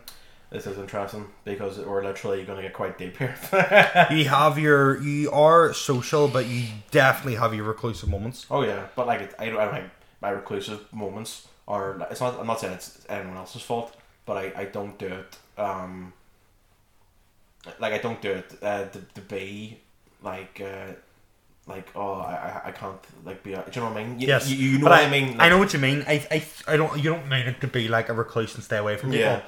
[0.50, 3.34] This is interesting because we're literally going to get quite deep here.
[4.12, 8.46] you have your, you are social, but you definitely have your reclusive moments.
[8.50, 9.58] oh yeah, but like I don't.
[9.58, 9.90] I don't think
[10.20, 12.06] my reclusive moments are.
[12.10, 12.38] It's not.
[12.40, 13.94] I'm not saying it's anyone else's fault,
[14.24, 15.36] but I, I don't do it.
[15.60, 16.12] Um.
[17.80, 19.78] Like I don't do it uh, to, to be
[20.22, 20.92] like uh,
[21.66, 23.54] like oh I, I- I can't like be.
[23.54, 24.20] A, do you know what I mean?
[24.20, 25.40] You, Yes, You, you know but what I, mean?
[25.40, 26.04] I know what you mean.
[26.06, 26.96] I, I, I don't.
[26.96, 29.24] You don't mean it to be like a recluse and stay away from people.
[29.26, 29.42] Yeah.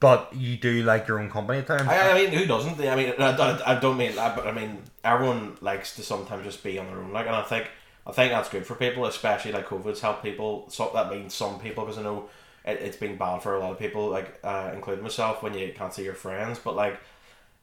[0.00, 1.82] but you do like your own company at times.
[1.88, 2.80] I, I mean, who doesn't?
[2.80, 6.44] I mean, I, don't- I don't mean that, but I mean, everyone likes to sometimes
[6.44, 7.12] just be on their own.
[7.12, 7.68] Like, and I think
[8.06, 10.66] I think that's good for people, especially like COVID's helped people.
[10.70, 12.28] So that means some people, because I know
[12.64, 15.72] it, it's been bad for a lot of people, like uh, including myself, when you
[15.74, 16.58] can't see your friends.
[16.58, 16.98] But like,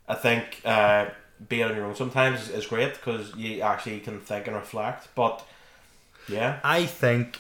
[0.08, 1.08] I think uh,
[1.50, 5.08] being on your own sometimes is, is great because you actually can think and reflect.
[5.16, 5.44] But
[6.28, 7.40] yeah, I think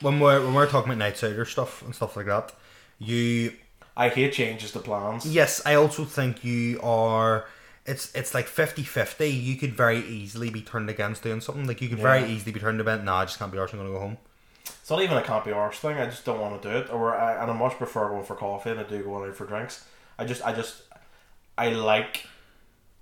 [0.00, 2.52] when we're when we're talking about nights outer stuff and stuff like that,
[2.98, 3.52] you
[3.96, 5.26] I hate changes to plans.
[5.26, 7.46] yes, I also think you are.
[7.88, 9.42] It's it's like 50-50.
[9.42, 11.66] You could very easily be turned against doing something.
[11.66, 13.02] Like you could very easily be turned about.
[13.02, 13.72] Nah, I just can't be arsed.
[13.72, 14.18] I'm gonna go home.
[14.64, 15.96] It's not even a can't be arse thing.
[15.98, 18.36] I just don't want to do it, or I, and I much prefer going for
[18.36, 19.84] coffee than I do going out for drinks.
[20.18, 20.82] I just, I just,
[21.56, 22.26] I like.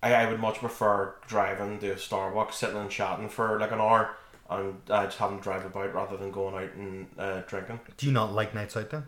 [0.03, 3.80] I, I would much prefer driving to a Starbucks, sitting and chatting for like an
[3.80, 4.16] hour,
[4.51, 7.80] and uh, just having to drive about rather than going out and uh, drinking.
[7.97, 9.05] Do you not like nights out then?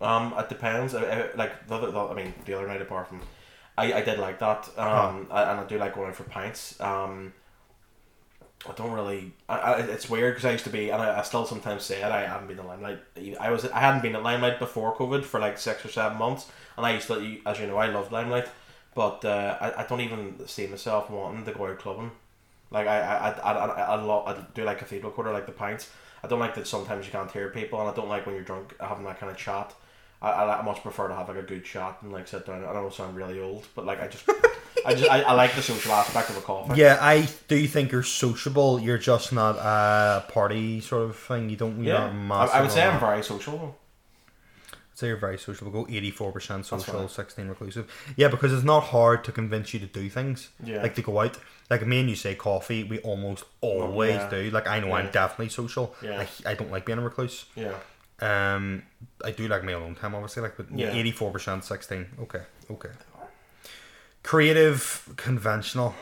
[0.00, 0.94] Um, it depends.
[0.94, 3.22] I, I, like the other, the, I mean, the other night apart from,
[3.76, 4.68] I, I did like that.
[4.78, 6.80] Um, I, and I do like going out for pints.
[6.80, 7.32] Um,
[8.68, 9.32] I don't really.
[9.48, 12.00] I, I, it's weird because I used to be, and I, I still sometimes say
[12.00, 12.10] it.
[12.10, 13.00] I haven't been in limelight.
[13.38, 13.64] I was.
[13.66, 16.94] I hadn't been in limelight before COVID for like six or seven months, and I
[16.94, 18.48] used to, as you know, I loved limelight,
[18.94, 22.12] but uh, I, I don't even see myself wanting to go out clubbing.
[22.70, 25.52] Like I, I, I, I, I, I, lo- I do like cathedral quarter, like the
[25.52, 25.90] pints.
[26.22, 28.44] I don't like that sometimes you can't hear people, and I don't like when you're
[28.44, 29.74] drunk having that kind of chat.
[30.24, 32.64] I, I, I much prefer to have like a good chat and like sit down.
[32.64, 34.24] I don't sound really old, but like I just,
[34.86, 36.80] I just, I, I like the social aspect of a coffee.
[36.80, 38.80] Yeah, I do think you're sociable.
[38.80, 41.50] You're just not a party sort of thing.
[41.50, 41.84] You don't.
[41.84, 42.12] You're yeah.
[42.12, 43.00] not I, I would say I'm that.
[43.00, 43.78] very social.
[44.96, 45.72] So you're very sociable.
[45.72, 47.90] Go eighty four percent social, sixteen reclusive.
[48.16, 50.50] Yeah, because it's not hard to convince you to do things.
[50.62, 50.82] Yeah.
[50.82, 51.36] Like to go out.
[51.68, 54.30] Like me and you say coffee, we almost oh, always yeah.
[54.30, 54.50] do.
[54.50, 55.94] Like I know I'm definitely social.
[56.00, 56.24] Yeah.
[56.46, 57.46] I, I don't like being a recluse.
[57.56, 57.74] Yeah.
[58.20, 58.82] Um,
[59.24, 60.42] I do like my alone time, obviously.
[60.42, 60.92] Like, but Yeah.
[60.92, 62.06] eighty four percent, sixteen.
[62.20, 62.90] Okay, okay.
[64.22, 65.94] Creative, conventional.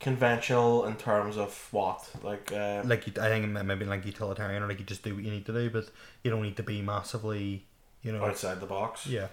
[0.00, 4.68] Conventional in terms of what, like, uh, Like you, I think maybe like utilitarian, or
[4.68, 5.90] like you just do what you need to do, but
[6.22, 7.66] you don't need to be massively,
[8.02, 8.24] you know.
[8.24, 9.08] outside the box.
[9.08, 9.26] Yeah.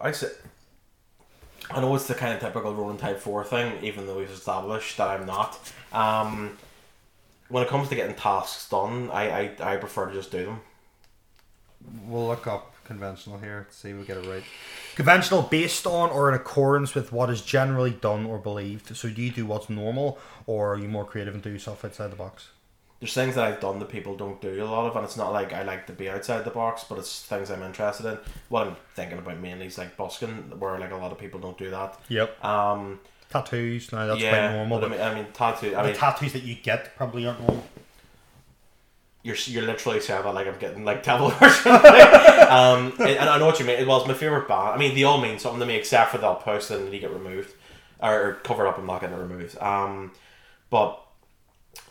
[0.00, 0.28] I say.
[1.68, 4.96] I know it's the kind of typical rolling type four thing, even though we've established
[4.98, 5.58] that I'm not.
[5.92, 6.56] Um,
[7.48, 10.60] when it comes to getting tasks done, I, I, I prefer to just do them.
[12.06, 14.42] We'll look up conventional here to see if we get it right.
[14.94, 18.96] Conventional based on or in accordance with what is generally done or believed.
[18.96, 22.10] So do you do what's normal or are you more creative and do stuff outside
[22.10, 22.48] the box?
[22.98, 25.30] There's things that I've done that people don't do a lot of, and it's not
[25.30, 28.18] like I like to be outside the box, but it's things I'm interested in.
[28.48, 31.58] What I'm thinking about mainly is like busking, where like a lot of people don't
[31.58, 32.00] do that.
[32.08, 32.42] Yep.
[32.42, 34.78] Um, Tattoos, now that's yeah, quite normal.
[34.80, 35.74] but I mean, I mean tattoo.
[35.76, 37.64] I the mean, tattoos that you get probably aren't normal.
[39.22, 41.72] you're you're literally saying that like I'm getting like devil or something.
[42.48, 43.78] um, and I know what you mean.
[43.78, 44.68] It was my favorite band.
[44.70, 47.12] I mean, they all mean something to me, except for they'll post and they get
[47.12, 47.52] removed
[48.00, 49.58] or, or covered up and not getting removed.
[49.58, 50.12] Um,
[50.70, 51.00] but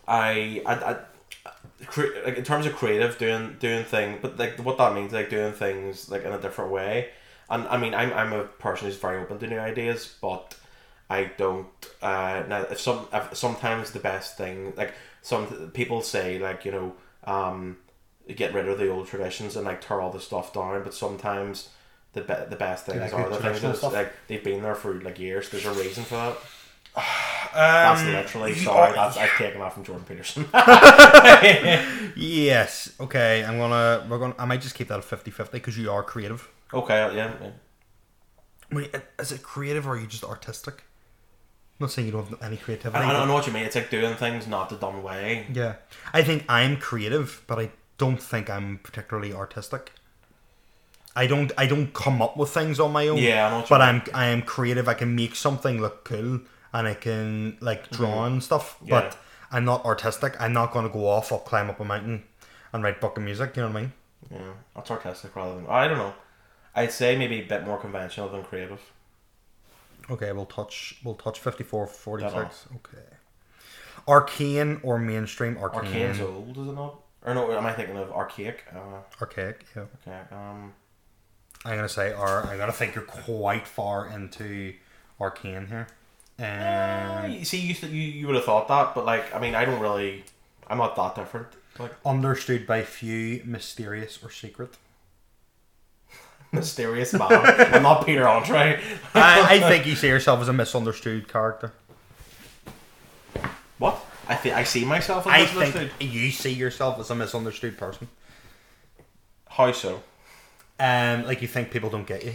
[0.08, 0.98] I, I, I
[1.86, 5.30] cre- like in terms of creative, doing doing thing, but like what that means, like
[5.30, 7.10] doing things like in a different way.
[7.50, 10.56] And I mean, I'm I'm a person who's very open to new ideas, but
[11.10, 11.68] I don't.
[12.02, 16.72] Uh, now, if some if sometimes the best thing, like some people say, like you
[16.72, 16.94] know,
[17.26, 17.78] um,
[18.36, 20.84] get rid of the old traditions and like tear all the stuff down.
[20.84, 21.70] But sometimes
[22.14, 24.96] the be- the best things like are the things that like they've been there for
[25.02, 25.50] like years.
[25.50, 26.38] There's a reason for that.
[27.54, 28.94] That's Um, literally you sorry.
[28.94, 30.46] That's I've taken that from Jordan Peterson.
[32.16, 32.94] Yes.
[33.00, 33.44] Okay.
[33.44, 34.08] I'm gonna.
[34.10, 34.36] We're gonna.
[34.40, 36.48] I might just keep that at 50-50 because you are creative.
[36.74, 37.50] okay, yeah, yeah.
[38.72, 40.85] Wait, is it creative or are you just artistic?
[41.80, 43.04] Not saying you don't have any creativity.
[43.04, 43.64] I, I know what you mean.
[43.64, 45.46] It's like doing things not the dumb way.
[45.54, 45.76] Yeah,
[46.14, 49.92] I think I'm creative, but I don't think I'm particularly artistic.
[51.16, 51.52] I don't.
[51.58, 53.18] I don't come up with things on my own.
[53.18, 54.02] Yeah, I know what you but mean.
[54.08, 54.16] I'm.
[54.16, 54.88] I am creative.
[54.88, 56.42] I can make something look cool,
[56.74, 58.76] and I can like draw and stuff.
[58.76, 58.88] Mm-hmm.
[58.88, 59.02] Yeah.
[59.02, 59.18] But
[59.52, 60.36] I'm not artistic.
[60.40, 61.32] I'm not going to go off.
[61.32, 62.24] I'll climb up a mountain
[62.72, 63.56] and write book of music.
[63.56, 63.94] You know what I mean?
[64.32, 66.14] Yeah, that's artistic rather than I don't know.
[66.74, 68.82] I'd say maybe a bit more conventional than creative.
[70.10, 70.98] Okay, we'll touch.
[71.04, 72.34] We'll touch 54, 46.
[72.34, 72.50] Dead on.
[72.78, 73.04] Okay.
[74.08, 75.58] Arcane or mainstream?
[75.58, 75.80] Arcane.
[75.86, 77.00] Arcane's old, is it not?
[77.26, 78.64] Or no, am I thinking of archaic?
[78.72, 79.66] Uh, Archaic.
[79.76, 79.84] Yeah.
[80.08, 80.20] okay.
[80.32, 80.74] Um,
[81.64, 84.76] I'm gonna say, or I'm gonna think you're quite far into
[85.20, 85.88] Arcane here.
[86.40, 89.56] uh, Um, you see, you, you you would have thought that, but like, I mean,
[89.56, 90.24] I don't really.
[90.68, 91.48] I'm not that different.
[91.80, 94.76] Like understood by few, mysterious or secret.
[96.56, 97.28] Mysterious man.
[97.32, 98.82] I'm not Peter Andre.
[99.14, 101.74] I, I think you see yourself as a misunderstood character.
[103.78, 104.04] What?
[104.28, 105.92] I think I see myself as I misunderstood.
[106.00, 108.08] think you see yourself as a misunderstood person.
[109.50, 110.02] How so?
[110.80, 112.34] Um, like you think people don't get you,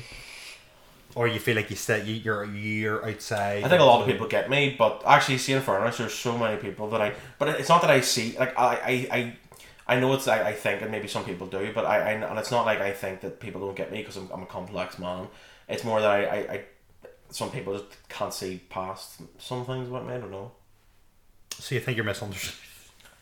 [1.14, 3.64] or you feel like you sit you, you're you're outside.
[3.64, 6.56] I think a lot of people get me, but actually, seeing furnace, there's so many
[6.56, 7.12] people that I.
[7.38, 8.36] But it's not that I see.
[8.38, 9.36] Like I, I, I,
[9.90, 10.28] I know it's.
[10.28, 12.80] I, I think, and maybe some people do, but I, I and it's not like
[12.80, 15.26] I think that people don't get me because I'm, I'm a complex man.
[15.68, 16.64] It's more that I, I, I,
[17.30, 20.14] some people just can't see past some things about me.
[20.14, 20.52] I don't know.
[21.50, 22.54] So you think you're misunderstood?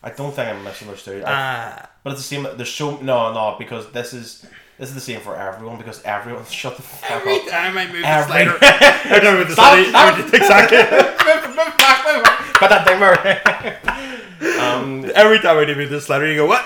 [0.03, 1.23] I don't think I'm misunderstood.
[1.23, 2.47] I, Ah, but it's the same.
[2.55, 4.45] There's so no, no, because this is
[4.79, 5.77] this is the same for everyone.
[5.77, 7.39] Because everyone shut the fuck every up.
[7.47, 10.33] Every time I move the Every- slider, I don't know the Stop, slider- stop.
[10.33, 10.77] Exactly.
[10.77, 12.59] move, move back, move back.
[12.59, 14.59] Got that thing where.
[14.61, 16.63] um, Every time I do move the slider, you go what?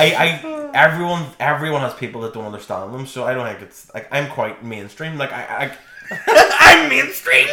[0.00, 3.92] I, I, everyone, everyone has people that don't understand them, so I don't think it's
[3.94, 5.18] like I'm quite mainstream.
[5.18, 5.72] Like I,
[6.10, 7.48] I I'm mainstream.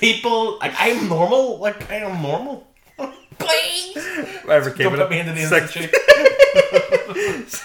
[0.00, 1.58] People, like I'm normal.
[1.58, 2.66] Like I am normal.
[3.38, 3.96] Please
[4.44, 5.10] Whatever came don't it put up.
[5.10, 5.94] me into the Six- institute.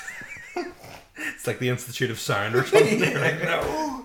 [1.36, 3.00] It's like the Institute of Sound or something.
[3.00, 4.04] You're like, no.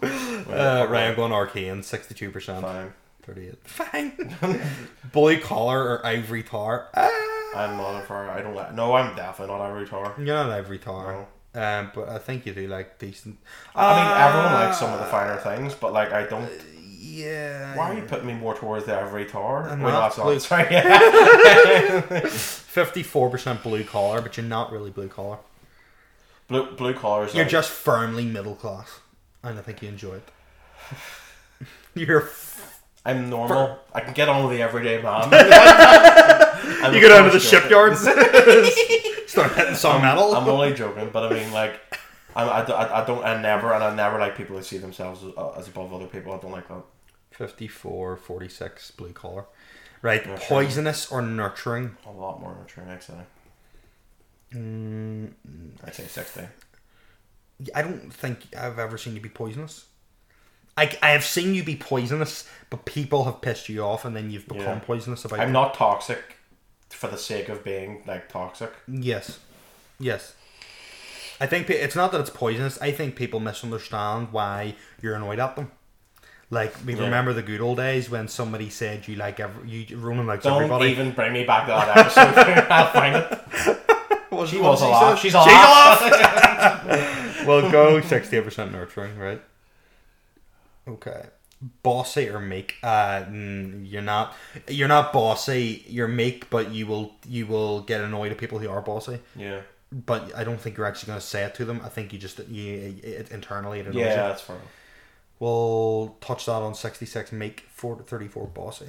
[0.48, 2.60] Uh, right, I'm going Arcane, 62%.
[2.62, 2.92] Fine.
[3.22, 3.54] 38.
[3.68, 4.60] Fine.
[5.12, 6.88] Blue collar or ivory tar?
[6.94, 7.10] Ah.
[7.56, 8.30] I'm not a far.
[8.30, 8.74] I don't like.
[8.74, 10.14] No, I'm definitely not Ivory tar.
[10.18, 11.26] You're not ivory tar.
[11.54, 13.38] Um, but I think you do like decent.
[13.74, 14.64] I mean, everyone Ah.
[14.66, 16.50] likes some of the finer things, but like I don't.
[16.98, 17.76] Yeah.
[17.76, 19.68] Why are you putting me more towards the Ivory Tower?
[19.68, 20.14] I'm Wait, no, not.
[20.16, 20.42] that's not.
[20.42, 20.64] Sorry.
[22.24, 25.38] 54% blue collar, but you're not really blue collar.
[26.48, 27.34] blue blue collars.
[27.34, 29.00] You're like- just firmly middle class.
[29.42, 30.28] And I think you enjoy it.
[31.94, 32.22] You're.
[32.22, 33.78] F- I'm normal.
[33.94, 35.28] I can get on with the everyday man.
[35.32, 37.68] I'm you go down to the of course joking.
[37.68, 40.34] shipyards, start hitting some metal.
[40.34, 41.98] I'm only joking, but I mean, like, I'm,
[42.44, 45.22] I, don't- I, I don't, I never, and I never like people who see themselves
[45.24, 46.32] as, as above other people.
[46.34, 46.82] I don't like that.
[47.32, 49.44] 54, 46, blue collar.
[50.02, 50.36] Right, sure.
[50.38, 51.96] poisonous or nurturing?
[52.06, 53.14] A lot more nurturing, I'd say.
[54.54, 55.32] Mm,
[55.84, 56.42] I'd say 60.
[57.74, 59.86] I don't think I've ever seen you be poisonous.
[60.76, 64.30] I, I have seen you be poisonous, but people have pissed you off and then
[64.30, 64.78] you've become Yeah.
[64.80, 65.52] poisonous about I'm it.
[65.52, 66.36] not toxic
[66.90, 68.72] for the sake of being, like, toxic.
[68.86, 69.38] Yes.
[69.98, 70.34] Yes.
[71.40, 72.80] I think it's not that it's poisonous.
[72.80, 75.70] I think people misunderstand why you're annoyed at them.
[76.50, 77.02] Like we Yeah.
[77.04, 80.62] remember the good old days when somebody said you like every, you Ronan likes Don't
[80.62, 80.90] everybody.
[80.92, 82.66] even bring me back to that episode.
[82.70, 83.82] I'll find it.
[84.48, 85.18] She was a she laugh.
[85.18, 87.42] She's a laugh.
[87.46, 89.40] well, go sixty percent nurturing, right?
[90.86, 91.22] Okay.
[91.82, 92.76] Bossy or meek?
[92.82, 94.34] Uh, mm, you're not.
[94.68, 95.84] You're not bossy.
[95.88, 99.20] You're meek, but you will you will get annoyed at people who are bossy.
[99.34, 99.62] Yeah.
[100.04, 101.80] But I don't think you're actually going to say it to them.
[101.82, 104.58] I think you just you it, internally it Yeah, that's fine.
[105.38, 108.86] We'll touch that on 66 make 4 34 bossy.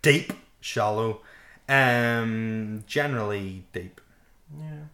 [0.00, 1.20] Deep, shallow,
[1.68, 4.00] um generally deep.
[4.58, 4.84] Yeah.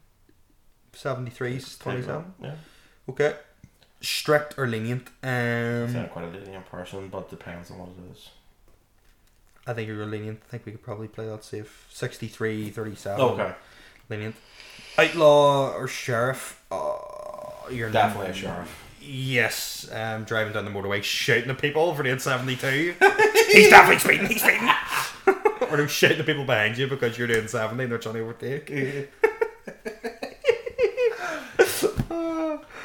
[0.92, 2.34] 73s, 27.
[2.42, 2.54] Yeah.
[3.08, 3.36] Okay.
[4.00, 5.08] Strict or lenient?
[5.22, 8.30] I'm Um quite a lenient person, but depends on what it is.
[9.66, 10.40] I think you're lenient.
[10.46, 11.86] I think we could probably play that safe.
[11.90, 13.20] 63 37.
[13.20, 13.54] Okay.
[14.08, 14.36] Lenient.
[14.98, 16.60] Outlaw or sheriff?
[16.72, 18.84] Oh, you're Definitely a sheriff.
[19.00, 22.94] Yes, um, driving down the motorway, shouting at people for the 872.
[23.52, 24.68] he's definitely speeding, he's speeding.
[25.70, 28.20] or they're shouting at people behind you because you're doing 70 and they're trying to
[28.22, 28.70] overtake.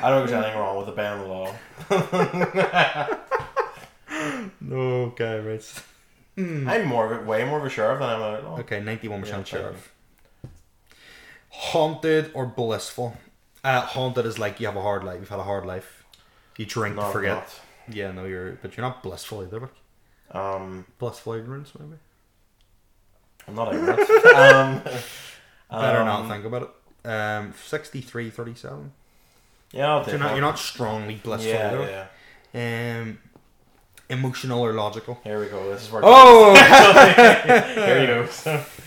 [0.03, 3.20] I don't think there's anything wrong with the law.
[4.61, 4.78] No,
[5.11, 5.84] okay, right.
[6.38, 8.59] I'm more of a, way more of a sheriff than I'm an outlaw.
[8.59, 9.92] Okay, 91% Yeah, sheriff.
[11.56, 13.16] Haunted or blissful?
[13.64, 16.04] Uh, haunted is like you have a hard life, you've had a hard life.
[16.58, 17.60] You drink No, to I'm forget.
[17.88, 19.60] Yeah, no, you're, but you're not blissful either.
[19.62, 19.72] Like.
[20.36, 21.97] Um, Blissful ignorance, maybe.
[23.47, 23.99] I'm not ignorant.
[24.36, 24.82] um,
[25.70, 27.08] Better um, not think about it.
[27.10, 28.91] Um, 63 37.
[29.72, 32.08] Yeah, I'll you're not, you're not strongly blissful Yeah, either.
[32.54, 33.01] yeah.
[33.01, 33.18] Um,
[34.10, 35.20] emotional or logical?
[35.24, 35.72] Here we go.
[35.74, 36.01] This is where.
[36.06, 36.54] Oh!
[37.76, 38.64] Here you go.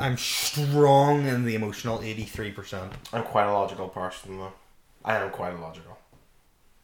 [0.00, 2.90] I'm strong in the emotional 83%.
[3.12, 4.52] I'm quite a logical person, though.
[5.04, 5.98] I am quite logical.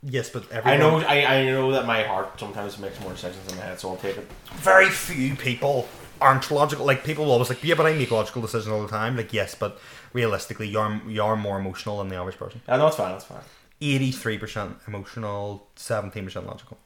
[0.02, 0.98] Yes, but I know.
[0.98, 3.96] I, I know that my heart sometimes makes more decisions than my head, so I'll
[3.96, 4.28] take it.
[4.54, 5.88] very few people
[6.20, 6.86] aren't logical.
[6.86, 9.16] Like, people are always like, yeah, but I make logical decisions all the time.
[9.16, 9.80] Like, yes, but
[10.12, 12.60] realistically, you're, you're more emotional than the average person.
[12.68, 13.14] I know it's fine.
[13.14, 13.40] It's fine.
[13.80, 16.78] 83% emotional, 17% logical.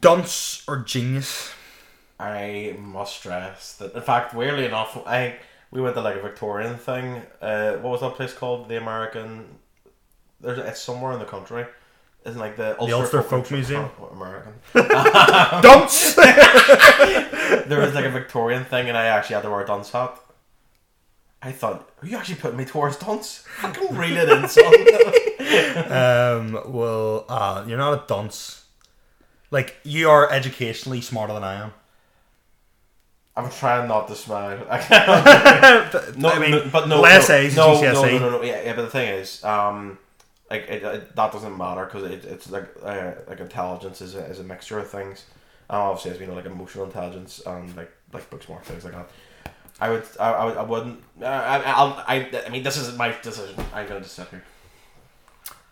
[0.00, 1.50] Dunce or genius?
[2.18, 5.36] I must stress that, in fact, weirdly enough, I
[5.70, 7.22] we went to like a Victorian thing.
[7.40, 8.68] Uh, what was that place called?
[8.68, 9.58] The American.
[10.40, 11.66] There's it's somewhere in the country.
[12.24, 13.90] Isn't like the Ulster, Ulster Folk Coun- Museum?
[14.00, 14.52] oh, American.
[15.62, 16.14] Dunce!
[16.14, 20.18] there was like a Victorian thing, and I actually had to wear a dunce hat.
[21.40, 23.44] I thought, are you actually putting me towards dunce?
[23.60, 24.74] Fucking reel it in, son.
[25.88, 28.66] Um, well, uh, you're not a dunce.
[29.50, 31.72] Like you are educationally smarter than I am.
[33.38, 34.58] I'm trying not to smile.
[36.16, 38.42] no, I mean, no, but no, less no, A's no, at no, no, no, no,
[38.42, 39.96] yeah, yeah, but the thing is, um,
[40.50, 44.24] like it, it, that doesn't matter because it, it's like uh, like intelligence is a,
[44.24, 45.24] is a mixture of things.
[45.70, 48.94] Um, obviously, as we know, like emotional intelligence and like like book smart things like
[48.94, 49.08] that.
[49.80, 51.02] I would, I, I, would, I wouldn't.
[51.22, 53.54] Uh, I, I'll, I, I mean, this is my decision.
[53.72, 54.42] I'm gonna just sit here.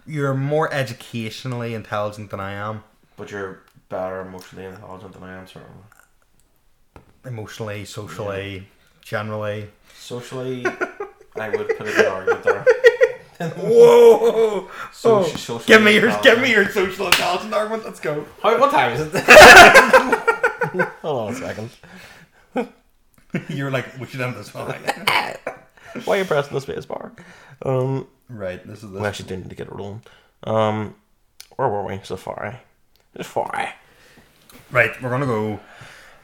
[0.07, 2.85] You're more educationally intelligent than I am.
[3.17, 5.83] But you're better emotionally intelligent than I am, certainly.
[7.27, 8.67] Emotionally, socially,
[9.03, 9.69] generally.
[9.97, 10.65] Socially,
[11.37, 12.65] I would put a good argument there.
[13.57, 14.69] Whoa!
[14.93, 17.85] So, Oh, socially give me your, give me your social intelligence argument.
[17.85, 18.25] Let's go.
[18.43, 19.25] How, what time is it?
[21.03, 21.71] Hold on a second.
[23.49, 24.71] You're like, we should end this one.
[26.05, 27.13] Why are you pressing the space bar?
[27.63, 28.65] Um, right.
[28.67, 29.01] This is this.
[29.01, 30.03] we actually do need to get it rolling.
[30.45, 30.95] Um,
[31.57, 32.01] where were we?
[32.05, 32.57] Safari.
[33.17, 33.69] Safari.
[34.71, 35.61] Right, we're gonna go.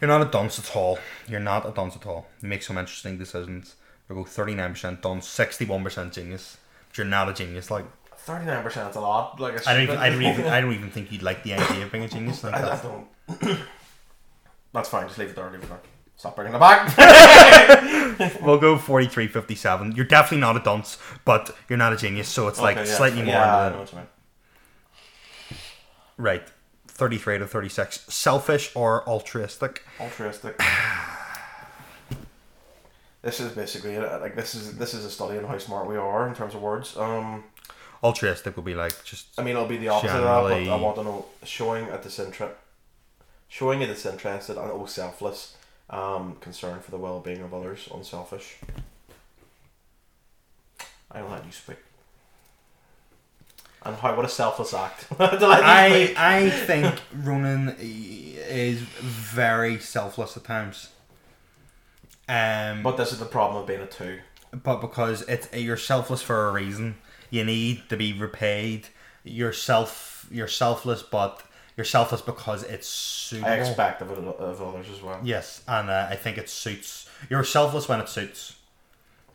[0.02, 0.98] You're not a dunce at all.
[1.28, 2.26] You're not a dunce at all.
[2.42, 3.76] You make some interesting decisions.
[4.08, 6.56] We'll go thirty nine percent dunce, sixty one percent genius.
[6.88, 7.70] But you're not a genius.
[7.70, 7.84] Like
[8.16, 9.38] Thirty nine percent is a lot.
[9.38, 11.84] Like I don't, even, I don't even, I don't even think you'd like the idea
[11.84, 12.42] of being a genius.
[12.42, 13.60] Like I, I don't.
[14.72, 15.06] That's fine.
[15.06, 15.48] Just leave it there.
[15.52, 15.80] Leave it there.
[16.16, 18.42] Stop bringing it back.
[18.42, 19.92] We'll go 43, 57.
[19.96, 22.84] You're definitely not a dunce, but you're not a genius, so it's like yeah.
[22.84, 23.34] slightly more.
[23.34, 24.06] Yeah, I know what you mean.
[26.18, 26.42] right,
[26.92, 28.04] thirty three to thirty six.
[28.08, 29.84] Selfish or altruistic?
[30.00, 30.60] Altruistic.
[33.22, 34.20] This is basically it.
[34.20, 36.62] Like this is this is a study in how smart we are in terms of
[36.62, 36.96] words.
[36.96, 37.44] Um,
[38.02, 40.76] Altruistic would be like just I mean, it'll be the opposite of that, but I
[40.76, 42.56] want to know showing a disinterest,
[43.48, 45.56] showing a disinterested and oh selfless
[45.88, 48.56] um, concern for the well-being of others, unselfish.
[51.12, 51.76] I don't let you speak.
[53.84, 54.14] And how?
[54.16, 55.08] What a selfless act.
[55.08, 56.14] to let you I.
[56.16, 60.88] I think Ronan is very selfless at times.
[62.28, 64.20] Um, But this is the problem of being a two.
[64.52, 66.96] but because it's you're selfless for a reason.
[67.30, 68.88] You need to be repaid.
[69.24, 69.54] You're
[70.30, 71.42] you're selfless, but
[71.76, 73.50] you're selfless because it's suitable.
[73.50, 75.20] I expect of it of others as well.
[75.22, 77.08] Yes, and uh, I think it suits.
[77.30, 78.56] You're selfless when it suits,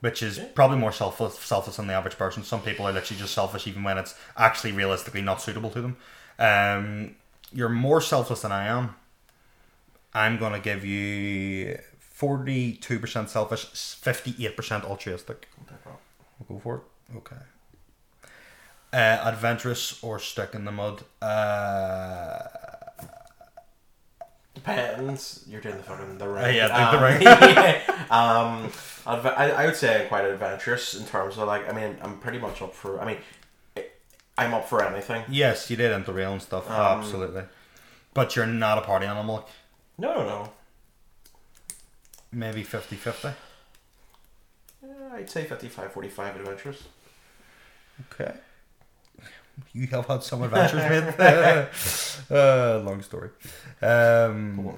[0.02, 2.43] which is probably more selfless selfless than the average person.
[2.43, 5.98] Some people are literally just selfish even when it's actually realistically not suitable to them.
[6.39, 7.16] Um,
[7.52, 8.95] you're more selfless than I am.
[10.14, 15.48] I'm gonna give you forty-two percent selfish, fifty-eight percent altruistic.
[16.48, 17.18] We'll go for it.
[17.18, 17.36] Okay.
[18.93, 21.04] Uh, adventurous or stuck in the mud?
[21.22, 22.39] Uh,
[24.56, 25.45] Depends.
[25.48, 26.45] You're doing the fucking the ring.
[26.45, 27.22] Uh, yeah, the- the um, ring.
[27.22, 28.06] yeah.
[28.10, 28.72] Um,
[29.08, 31.68] I, I would say I'm quite adventurous in terms of like.
[31.70, 32.99] I mean, I'm pretty much up for.
[33.01, 33.18] I mean,
[34.38, 35.24] I'm up for anything.
[35.30, 36.70] yes, you did interrail and stuff.
[36.70, 37.43] Um, absolutely.
[38.14, 39.47] But you're not a party animal.
[39.97, 40.49] No, no, no.
[42.32, 43.34] Maybe 50-50.
[44.84, 46.84] Yeah, I'd say 55, 45 adventurous.
[48.12, 48.32] Okay.
[49.74, 50.84] You have had some adventures,
[51.18, 52.30] mate.
[52.32, 53.30] uh, long story.
[53.82, 54.78] Um,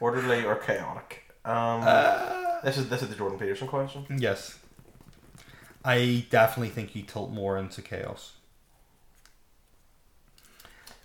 [0.00, 1.24] Orderly or chaotic.
[1.44, 2.33] Um, Uh,
[2.64, 4.06] this is this is the Jordan Peterson question.
[4.16, 4.58] yes.
[5.84, 8.32] I definitely think you tilt more into chaos.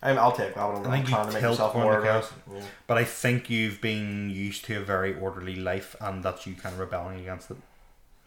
[0.01, 0.87] I'm, I'll take that one.
[0.87, 2.31] I think you to make tilt more into chaos.
[2.53, 2.61] Yeah.
[2.87, 6.73] But I think you've been used to a very orderly life and that you kind
[6.73, 7.57] of rebelling against it.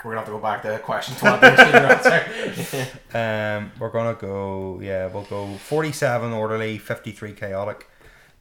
[0.04, 1.40] We're gonna have to go back to the question twelve.
[1.40, 2.88] to see your answer.
[3.14, 4.80] Um, we're gonna go.
[4.82, 7.88] Yeah, we'll go forty-seven orderly, fifty-three chaotic.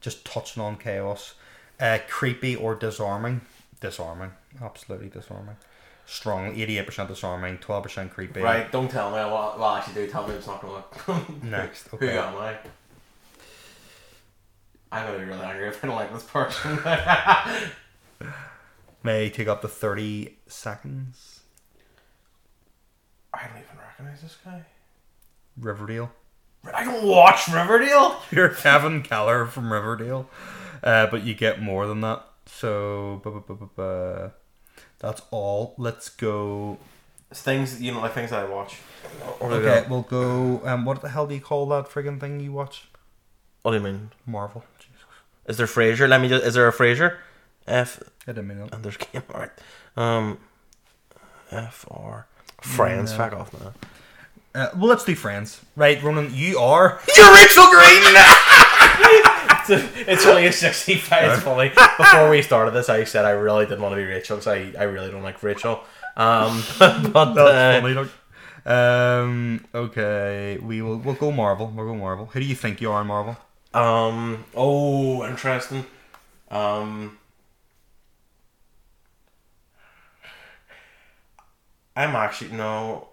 [0.02, 1.36] Just touching on chaos.
[1.80, 3.42] Uh, creepy or disarming?
[3.82, 5.58] Disarming, absolutely disarming.
[6.06, 8.42] Strong, eighty-eight percent disarming, twelve percent creepy.
[8.42, 9.16] Right, don't tell me.
[9.16, 10.84] Well, well, actually, do tell me it's not gonna.
[11.08, 11.44] Work.
[11.44, 12.14] Next, okay.
[12.14, 12.58] Who am I?
[14.92, 16.80] I'm gonna be really angry if I don't like this person.
[19.04, 21.42] May take up to thirty seconds.
[23.34, 24.64] I don't even recognize this guy.
[25.58, 26.12] Riverdale.
[26.72, 28.22] I don't watch Riverdale.
[28.32, 30.30] You're Kevin Keller from Riverdale,
[30.84, 32.26] uh, but you get more than that.
[32.58, 34.32] So, bu- bu- bu- bu- bu-
[35.00, 35.74] that's all.
[35.78, 36.78] Let's go.
[37.32, 38.78] It's things you know, like things that I watch.
[39.42, 40.62] Okay, we'll go.
[40.66, 42.88] Um, what the hell do you call that friggin' thing you watch?
[43.62, 44.12] What do you mean?
[44.26, 44.64] Marvel.
[44.80, 45.06] Jesus.
[45.48, 46.08] Is there Frasier?
[46.10, 46.28] Let me.
[46.30, 47.18] Just, is there a Frasier?
[47.68, 48.02] F.
[48.28, 48.74] I didn't mean that.
[48.74, 49.24] And there's Game.
[49.34, 49.52] All right.
[49.96, 50.38] Um.
[51.52, 52.28] F R.
[52.62, 53.12] Friends.
[53.12, 53.18] No.
[53.18, 53.74] Fuck off now.
[54.54, 55.62] Uh, well, let's do Friends.
[55.78, 57.00] Right, Ronan, you are.
[57.16, 58.04] You're Rachel Green!
[60.08, 61.32] it's only a 65.
[61.32, 61.70] It's funny.
[61.98, 64.74] Before we started this, I said I really didn't want to be Rachel because I,
[64.78, 65.84] I really don't like Rachel.
[66.18, 68.10] Um, but That's uh, funny.
[68.64, 69.66] Um.
[69.74, 70.58] Okay.
[70.62, 70.98] We will.
[70.98, 71.72] We'll go Marvel.
[71.76, 72.28] We'll go Marvel.
[72.28, 73.38] Who do you think you are in Marvel?
[73.74, 75.86] um, oh, interesting.
[76.50, 77.18] Um,
[81.96, 83.08] I'm actually no.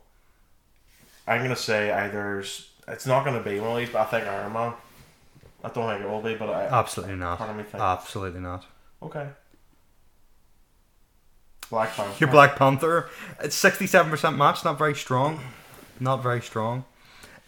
[1.27, 4.53] I'm gonna say either it's not gonna be one of these, but I think Iron
[4.53, 4.73] Man.
[5.71, 7.39] I don't think it will be, but I Absolutely not.
[7.39, 7.83] Pardon me, think.
[7.83, 8.67] Absolutely not.
[9.03, 9.29] okay.
[11.71, 12.17] Black Panther.
[12.19, 13.11] Your Black Panther.
[13.43, 14.65] It's sixty-seven percent match.
[14.65, 15.39] Not very strong.
[16.01, 16.85] Not very strong.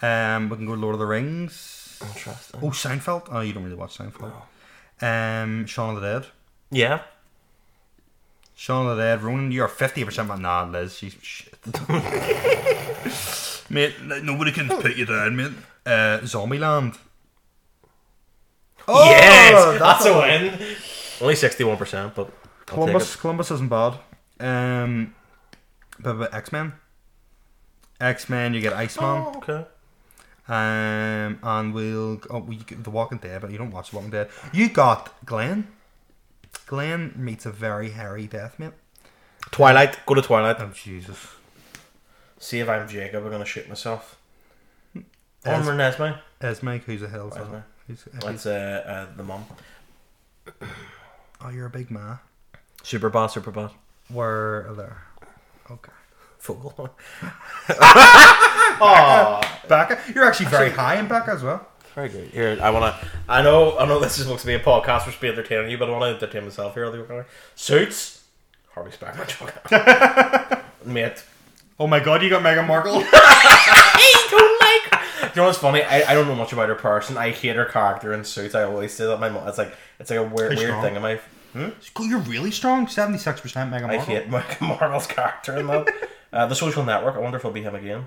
[0.02, 0.50] Um.
[0.50, 1.98] We can go Lord of the Rings.
[2.02, 2.60] Interesting.
[2.62, 3.28] Oh, Seinfeld.
[3.30, 4.32] Oh, you don't really watch Seinfeld.
[5.00, 5.64] Um.
[5.66, 6.26] Shaun of the Dead.
[6.70, 7.00] Yeah.
[8.54, 9.22] Shaun of the Dead.
[9.22, 10.28] Ronan, you're fifty percent.
[10.38, 10.98] Nah, Liz.
[10.98, 11.54] She's shit.
[13.70, 15.52] mate, nobody can put you down, mate.
[15.86, 16.98] Uh, Zombieland.
[18.92, 20.76] Oh, yes, that's, a win.
[21.20, 23.14] Only sixty-one percent, but I'll take Columbus.
[23.14, 23.18] it.
[23.20, 23.94] Columbus isn't bad.
[24.40, 25.14] Um,
[25.98, 26.72] but, but X Men.
[28.00, 29.04] X Men, you get Iceman.
[29.26, 29.66] Oh, okay.
[30.48, 34.10] Um, and we'll oh, we get The Walking Dead, but you don't watch The Walking
[34.10, 34.28] Dead.
[34.52, 35.68] You got Glenn.
[36.66, 38.72] Glenn meets a very hairy death, mate.
[39.50, 40.04] Twilight.
[40.06, 40.56] Go to Twilight.
[40.58, 41.18] Oh Jesus!
[42.38, 43.24] See if I'm Jacob.
[43.24, 44.18] I'm gonna shoot myself.
[45.44, 46.18] Es- Or Nesme.
[46.40, 47.56] Esme, who's the hell's Esme.
[47.96, 48.24] That?
[48.24, 49.44] Who's, That's uh, uh, the mom.
[51.42, 52.18] oh, you're a big man.
[52.82, 53.72] Super boss, super boss.
[54.08, 55.02] Where there?
[55.70, 55.92] Okay.
[56.38, 56.96] Football.
[59.68, 61.66] Becca, you're actually very high in Becca as well.
[61.94, 62.28] Very good.
[62.30, 62.96] Here, I wanna.
[63.28, 63.76] I know.
[63.76, 65.92] I know this is supposed to be a podcast for speed entertaining you, but I
[65.92, 66.86] want to entertain myself here.
[66.86, 67.28] Okay?
[67.56, 68.22] Suits.
[68.74, 70.64] Harvey Specter.
[70.84, 71.24] Mate.
[71.78, 72.92] Oh my god, you got Meghan Markle.
[74.30, 75.02] don't like.
[75.34, 75.82] You know what's funny?
[75.82, 77.16] I, I don't know much about her person.
[77.16, 78.54] I hate her character in Suits.
[78.54, 79.18] I always say that.
[79.20, 79.46] My mom.
[79.48, 80.82] It's like it's like a weird Pretty weird strong.
[80.82, 81.20] thing in my.
[81.94, 82.86] Cool, you're really strong.
[82.88, 85.88] Seventy-six percent Meghan I hate Meghan Markle's character in that.
[86.32, 87.16] Uh, the Social Network.
[87.16, 88.06] I wonder if it'll be him again.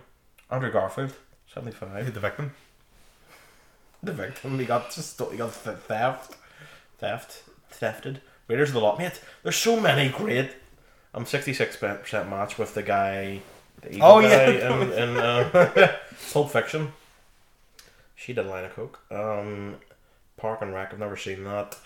[0.49, 1.11] Andrew Garfield,
[1.53, 2.13] seventy five.
[2.13, 2.53] The victim.
[4.01, 4.57] The victim.
[4.57, 6.37] He got just he got th- theft,
[6.99, 8.21] theft, thefted.
[8.47, 9.19] Raiders of the Lot, mate.
[9.43, 10.51] There's so many great.
[11.13, 13.41] I'm sixty six percent match with the guy.
[13.81, 14.81] The evil Oh, guy yeah.
[14.81, 15.91] in, in uh,
[16.31, 16.93] Pulp Fiction.
[18.23, 18.99] She did a line of coke.
[19.11, 19.75] Um,
[20.37, 20.93] Park and Rec.
[20.93, 21.77] I've never seen that.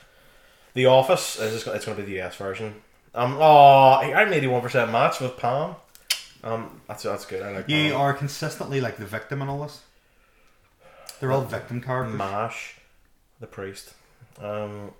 [0.73, 2.75] The Office is just, it's going to be the US version.
[3.15, 5.75] Um, oh, I'm eighty one percent match with Pam.
[6.43, 7.41] Um, that's that's good.
[7.41, 7.99] I like You Pam.
[8.01, 9.81] are consistently like the victim in all this.
[11.19, 12.15] They're all victim characters.
[12.15, 12.75] Mash,
[13.39, 13.95] the priest.
[14.39, 14.91] Um,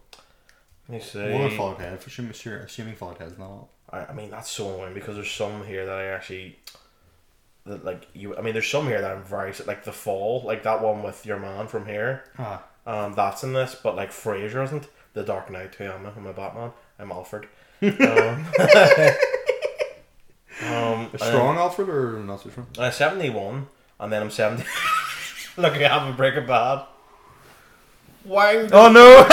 [0.89, 1.31] let me see.
[1.31, 3.67] One followed head for sure assuming followed head's not.
[3.91, 6.57] I, I mean that's so annoying because there's some here that I actually
[7.67, 8.35] that like you.
[8.37, 11.25] I mean there's some here that I'm very like the fall like that one with
[11.25, 12.23] your man from here.
[12.37, 14.87] Ah, Um, that's in this, but like Frasier isn't.
[15.13, 15.75] The Dark Knight.
[15.75, 16.09] Who am I?
[16.15, 16.71] I'm a Batman.
[16.99, 17.47] I'm Alfred.
[17.81, 17.89] um,
[20.63, 22.67] um, a strong Alfred or not so strong?
[22.77, 23.67] I'm, I'm 71,
[23.99, 24.63] and then I'm 70.
[25.57, 26.85] Look, I have a Breaking Bad.
[28.23, 28.67] Why?
[28.71, 29.25] Oh no!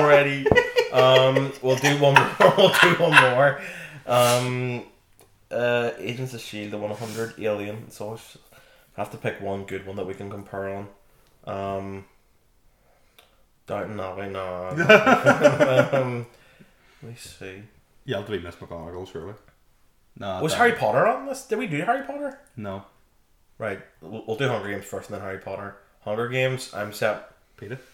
[0.00, 0.46] already.
[0.92, 2.14] Um, we'll do one.
[2.14, 2.54] More.
[2.56, 3.60] We'll do one more.
[4.06, 4.84] Um,
[5.50, 7.90] uh, Agents of Shield, the one hundred Alien.
[7.90, 8.18] So
[8.96, 10.88] I have to pick one good one that we can compare on.
[11.44, 12.04] Um,
[13.66, 14.68] Downton Abbey, no.
[15.92, 16.26] um,
[17.02, 17.62] let me see.
[18.04, 19.34] you have to be Miss McGonagall, surely.
[20.18, 20.40] No.
[20.42, 21.44] Was that- Harry Potter on this?
[21.46, 22.38] Did we do Harry Potter?
[22.56, 22.84] No.
[23.58, 23.80] Right.
[24.00, 25.76] We'll, we'll do Hunger Games first, and then Harry Potter.
[26.02, 26.72] Hunger Games.
[26.74, 27.30] I'm set.
[27.58, 27.78] Peeta.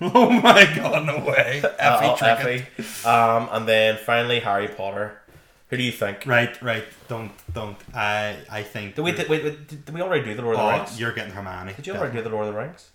[0.00, 1.06] Oh my god!
[1.06, 1.62] No way.
[1.78, 2.66] Effie Uh, Effie.
[3.08, 5.20] Um, and then finally Harry Potter.
[5.74, 6.24] Who do you think?
[6.24, 6.84] Right, right.
[7.08, 7.76] Don't, don't.
[7.92, 8.94] I, I think.
[8.94, 11.00] Did we, did, wait, wait, did, we already do the Lord of the Oh, Rings?
[11.00, 11.72] you're getting Hermione.
[11.74, 12.90] Did you already do the Lord of the Rings?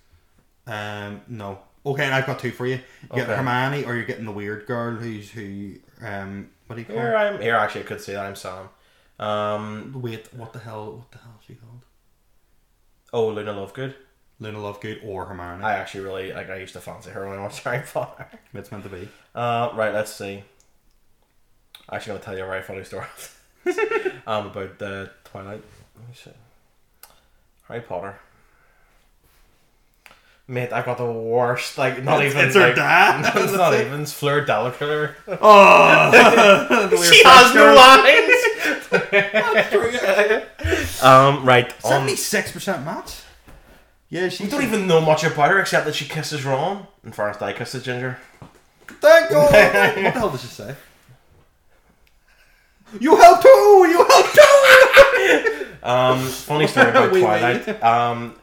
[0.66, 1.60] Um, no.
[1.86, 2.76] Okay, and I've got two for you.
[2.76, 3.36] You get Okay.
[3.36, 5.74] Hermione, or you're getting the weird girl who's who.
[6.02, 6.96] Um, what do you call?
[6.96, 7.18] Here her?
[7.18, 7.42] I'm.
[7.42, 8.70] Here, actually, I could say that I'm Sam.
[9.20, 10.02] Um.
[10.02, 11.00] Wait, what the hell?
[11.00, 11.82] What the hell is she called?
[13.12, 13.94] Oh, Luna Lovegood.
[14.40, 15.66] Luna Lovegood or Hermione?
[15.66, 16.50] I actually really like.
[16.50, 18.26] I used to fancy her when I watched Harry Potter.
[18.54, 19.10] It's meant to be.
[19.36, 19.94] Uh, right.
[19.94, 20.44] Let's see.
[21.90, 23.08] I'm actually gonna tell you a very funny story.
[24.28, 25.64] um, about the Twilight.
[25.98, 26.32] Let me see.
[27.68, 28.20] Harry Potter.
[30.48, 31.78] Mate, I got the worst.
[31.78, 32.46] Like, not It's- even.
[32.48, 33.36] it's her like, dad.
[33.38, 34.02] it's not even.
[34.02, 35.12] It's Fleur Delacroix.
[35.42, 36.12] Oh,
[37.12, 38.36] she has no lines.
[41.04, 41.72] um, right.
[41.82, 43.22] Seventy-six percent match.
[44.10, 46.88] Yeah, she we don't even know much about her except that she kisses Ron.
[47.04, 48.18] In fairness, I kisses Ginger.
[49.02, 49.52] Thank God.
[49.52, 50.76] what the hell did she say?
[53.00, 53.48] You help too.
[53.90, 55.66] You help too.
[55.82, 57.10] Um, funny story about.
[57.14, 57.82] Twilight.
[57.82, 58.36] Um,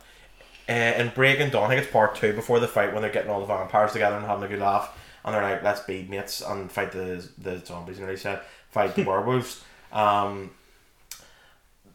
[0.68, 3.30] uh, in Breaking Dawn, I think it's part two before the fight when they're getting
[3.30, 6.40] all the vampires together and having a good laugh, and they're like, "Let's be mates
[6.40, 8.40] and fight the the zombies." And they said,
[8.70, 10.50] "Fight the werewolves." Um,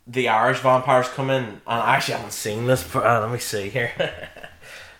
[0.05, 2.83] the Irish vampires come in, and I actually haven't seen this.
[2.87, 3.91] But, uh, let me see here.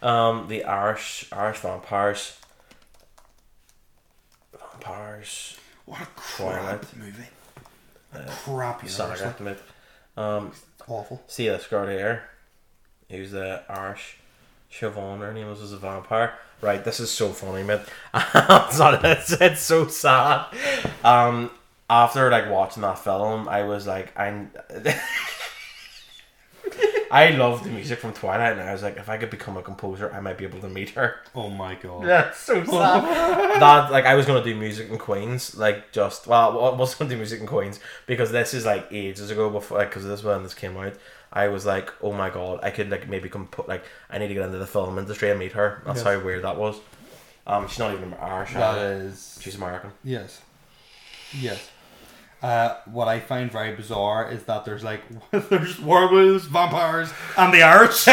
[0.01, 2.35] um, the Irish Irish vampires.
[4.57, 5.57] Vampires.
[5.85, 6.81] What a Twilight.
[6.81, 6.85] crap
[8.13, 8.25] movie.
[8.29, 9.09] Crappy Saga.
[9.09, 9.63] Irish, like, admit.
[10.17, 10.51] Um,
[10.87, 11.21] awful.
[11.27, 12.23] see this girl here,
[13.09, 14.17] who's the Irish
[14.71, 16.33] Siobhan, her name was as a vampire.
[16.61, 17.81] Right, this is so funny, man.
[18.13, 20.45] it's, not, it's, it's so sad.
[21.03, 21.51] Um,
[21.89, 24.47] after like watching that film, I was like, I,
[27.11, 29.61] I love the music from Twilight, and I was like, if I could become a
[29.61, 31.17] composer, I might be able to meet her.
[31.35, 32.05] Oh my god.
[32.05, 33.03] That's so sad.
[33.61, 37.09] that like I was gonna do music in Queens, like just well, I was gonna
[37.09, 40.23] do music in Queens because this is like ages ago before, like, because this was
[40.23, 40.93] when this came out.
[41.33, 44.29] I was like, oh my god, I could like maybe come put like I need
[44.29, 45.81] to get into the film industry and meet her.
[45.85, 46.05] That's Yes.
[46.05, 46.79] how weird that was.
[47.45, 48.53] Um, she's not even Irish.
[48.53, 48.93] That either.
[49.07, 49.37] is.
[49.41, 49.91] She's American.
[50.03, 50.41] Yes.
[51.33, 51.69] Yes.
[52.41, 57.61] Uh, what I find very bizarre is that there's like there's werewolves, vampires, and the
[57.61, 58.05] Irish.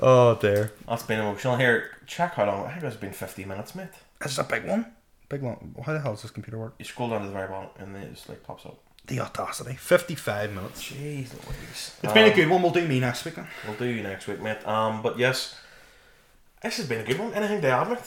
[0.00, 0.72] oh dear.
[0.88, 1.56] That's been emotional.
[1.56, 2.66] Here, check how long.
[2.66, 3.88] I think it's been fifty minutes, mate.
[4.20, 4.86] This is a big one.
[5.28, 5.74] Big one.
[5.84, 6.74] How the hell does this computer work?
[6.78, 8.78] You scroll down to the very bottom and then it just like pops up.
[9.06, 9.74] The audacity.
[9.76, 10.82] Fifty-five minutes.
[10.82, 11.96] Jeez Louise.
[12.02, 12.62] It's been a Um, good one.
[12.62, 13.46] We'll do me next week then.
[13.66, 14.66] We'll do you next week, mate.
[14.66, 15.56] Um, but yes,
[16.62, 17.32] this has been a good one.
[17.34, 17.98] Anything to add, mate?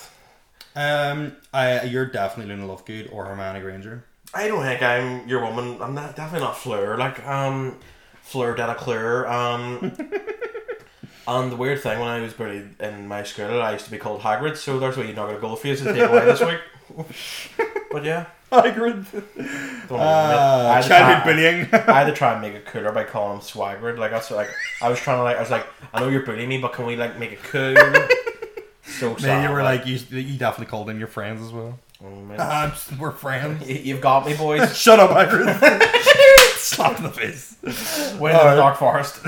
[0.75, 4.03] Um, I, you're definitely Luna Lovegood or Hermione Granger.
[4.33, 5.81] I don't think I'm your woman.
[5.81, 6.97] I'm not definitely not Fleur.
[6.97, 7.77] Like um,
[8.23, 9.29] Fleur Delacleur.
[9.29, 9.91] Um,
[11.27, 13.97] and the weird thing when I was buried in my school, I used to be
[13.99, 14.57] called Hagrid.
[14.57, 16.59] So there's where you're not gonna go for you to take away this week.
[17.91, 19.05] But yeah, Hagrid.
[19.87, 19.99] don't.
[19.99, 21.67] Uh, I had childhood try- bullying.
[21.71, 23.99] I had to try and make it cooler by calling him Swagrid.
[23.99, 24.49] Like that's what, like
[24.81, 26.87] I was trying to like I was like I know you're bullying me, but can
[26.87, 27.75] we like make it cool?
[28.85, 29.97] So you were like you.
[30.09, 31.79] You definitely called in your friends as well.
[32.03, 32.37] oh, man.
[32.39, 33.61] Ah, we're friends.
[33.65, 34.75] Y- you've got me, boys.
[34.81, 35.53] Shut up, Hagrid.
[36.57, 37.55] Slap in the face.
[38.19, 38.57] We're in the Alright.
[38.57, 39.19] dark forest.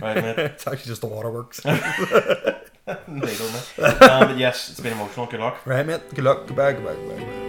[0.00, 0.38] right, mate.
[0.38, 1.64] it's actually just the waterworks.
[1.64, 1.82] Mate.
[2.86, 3.20] Um,
[4.00, 5.26] but yes, it's been emotional.
[5.26, 5.66] Good luck.
[5.66, 6.00] right, mate.
[6.14, 6.46] Good luck.
[6.46, 6.72] Goodbye.
[6.72, 6.94] Goodbye.
[6.94, 7.47] Goodbye.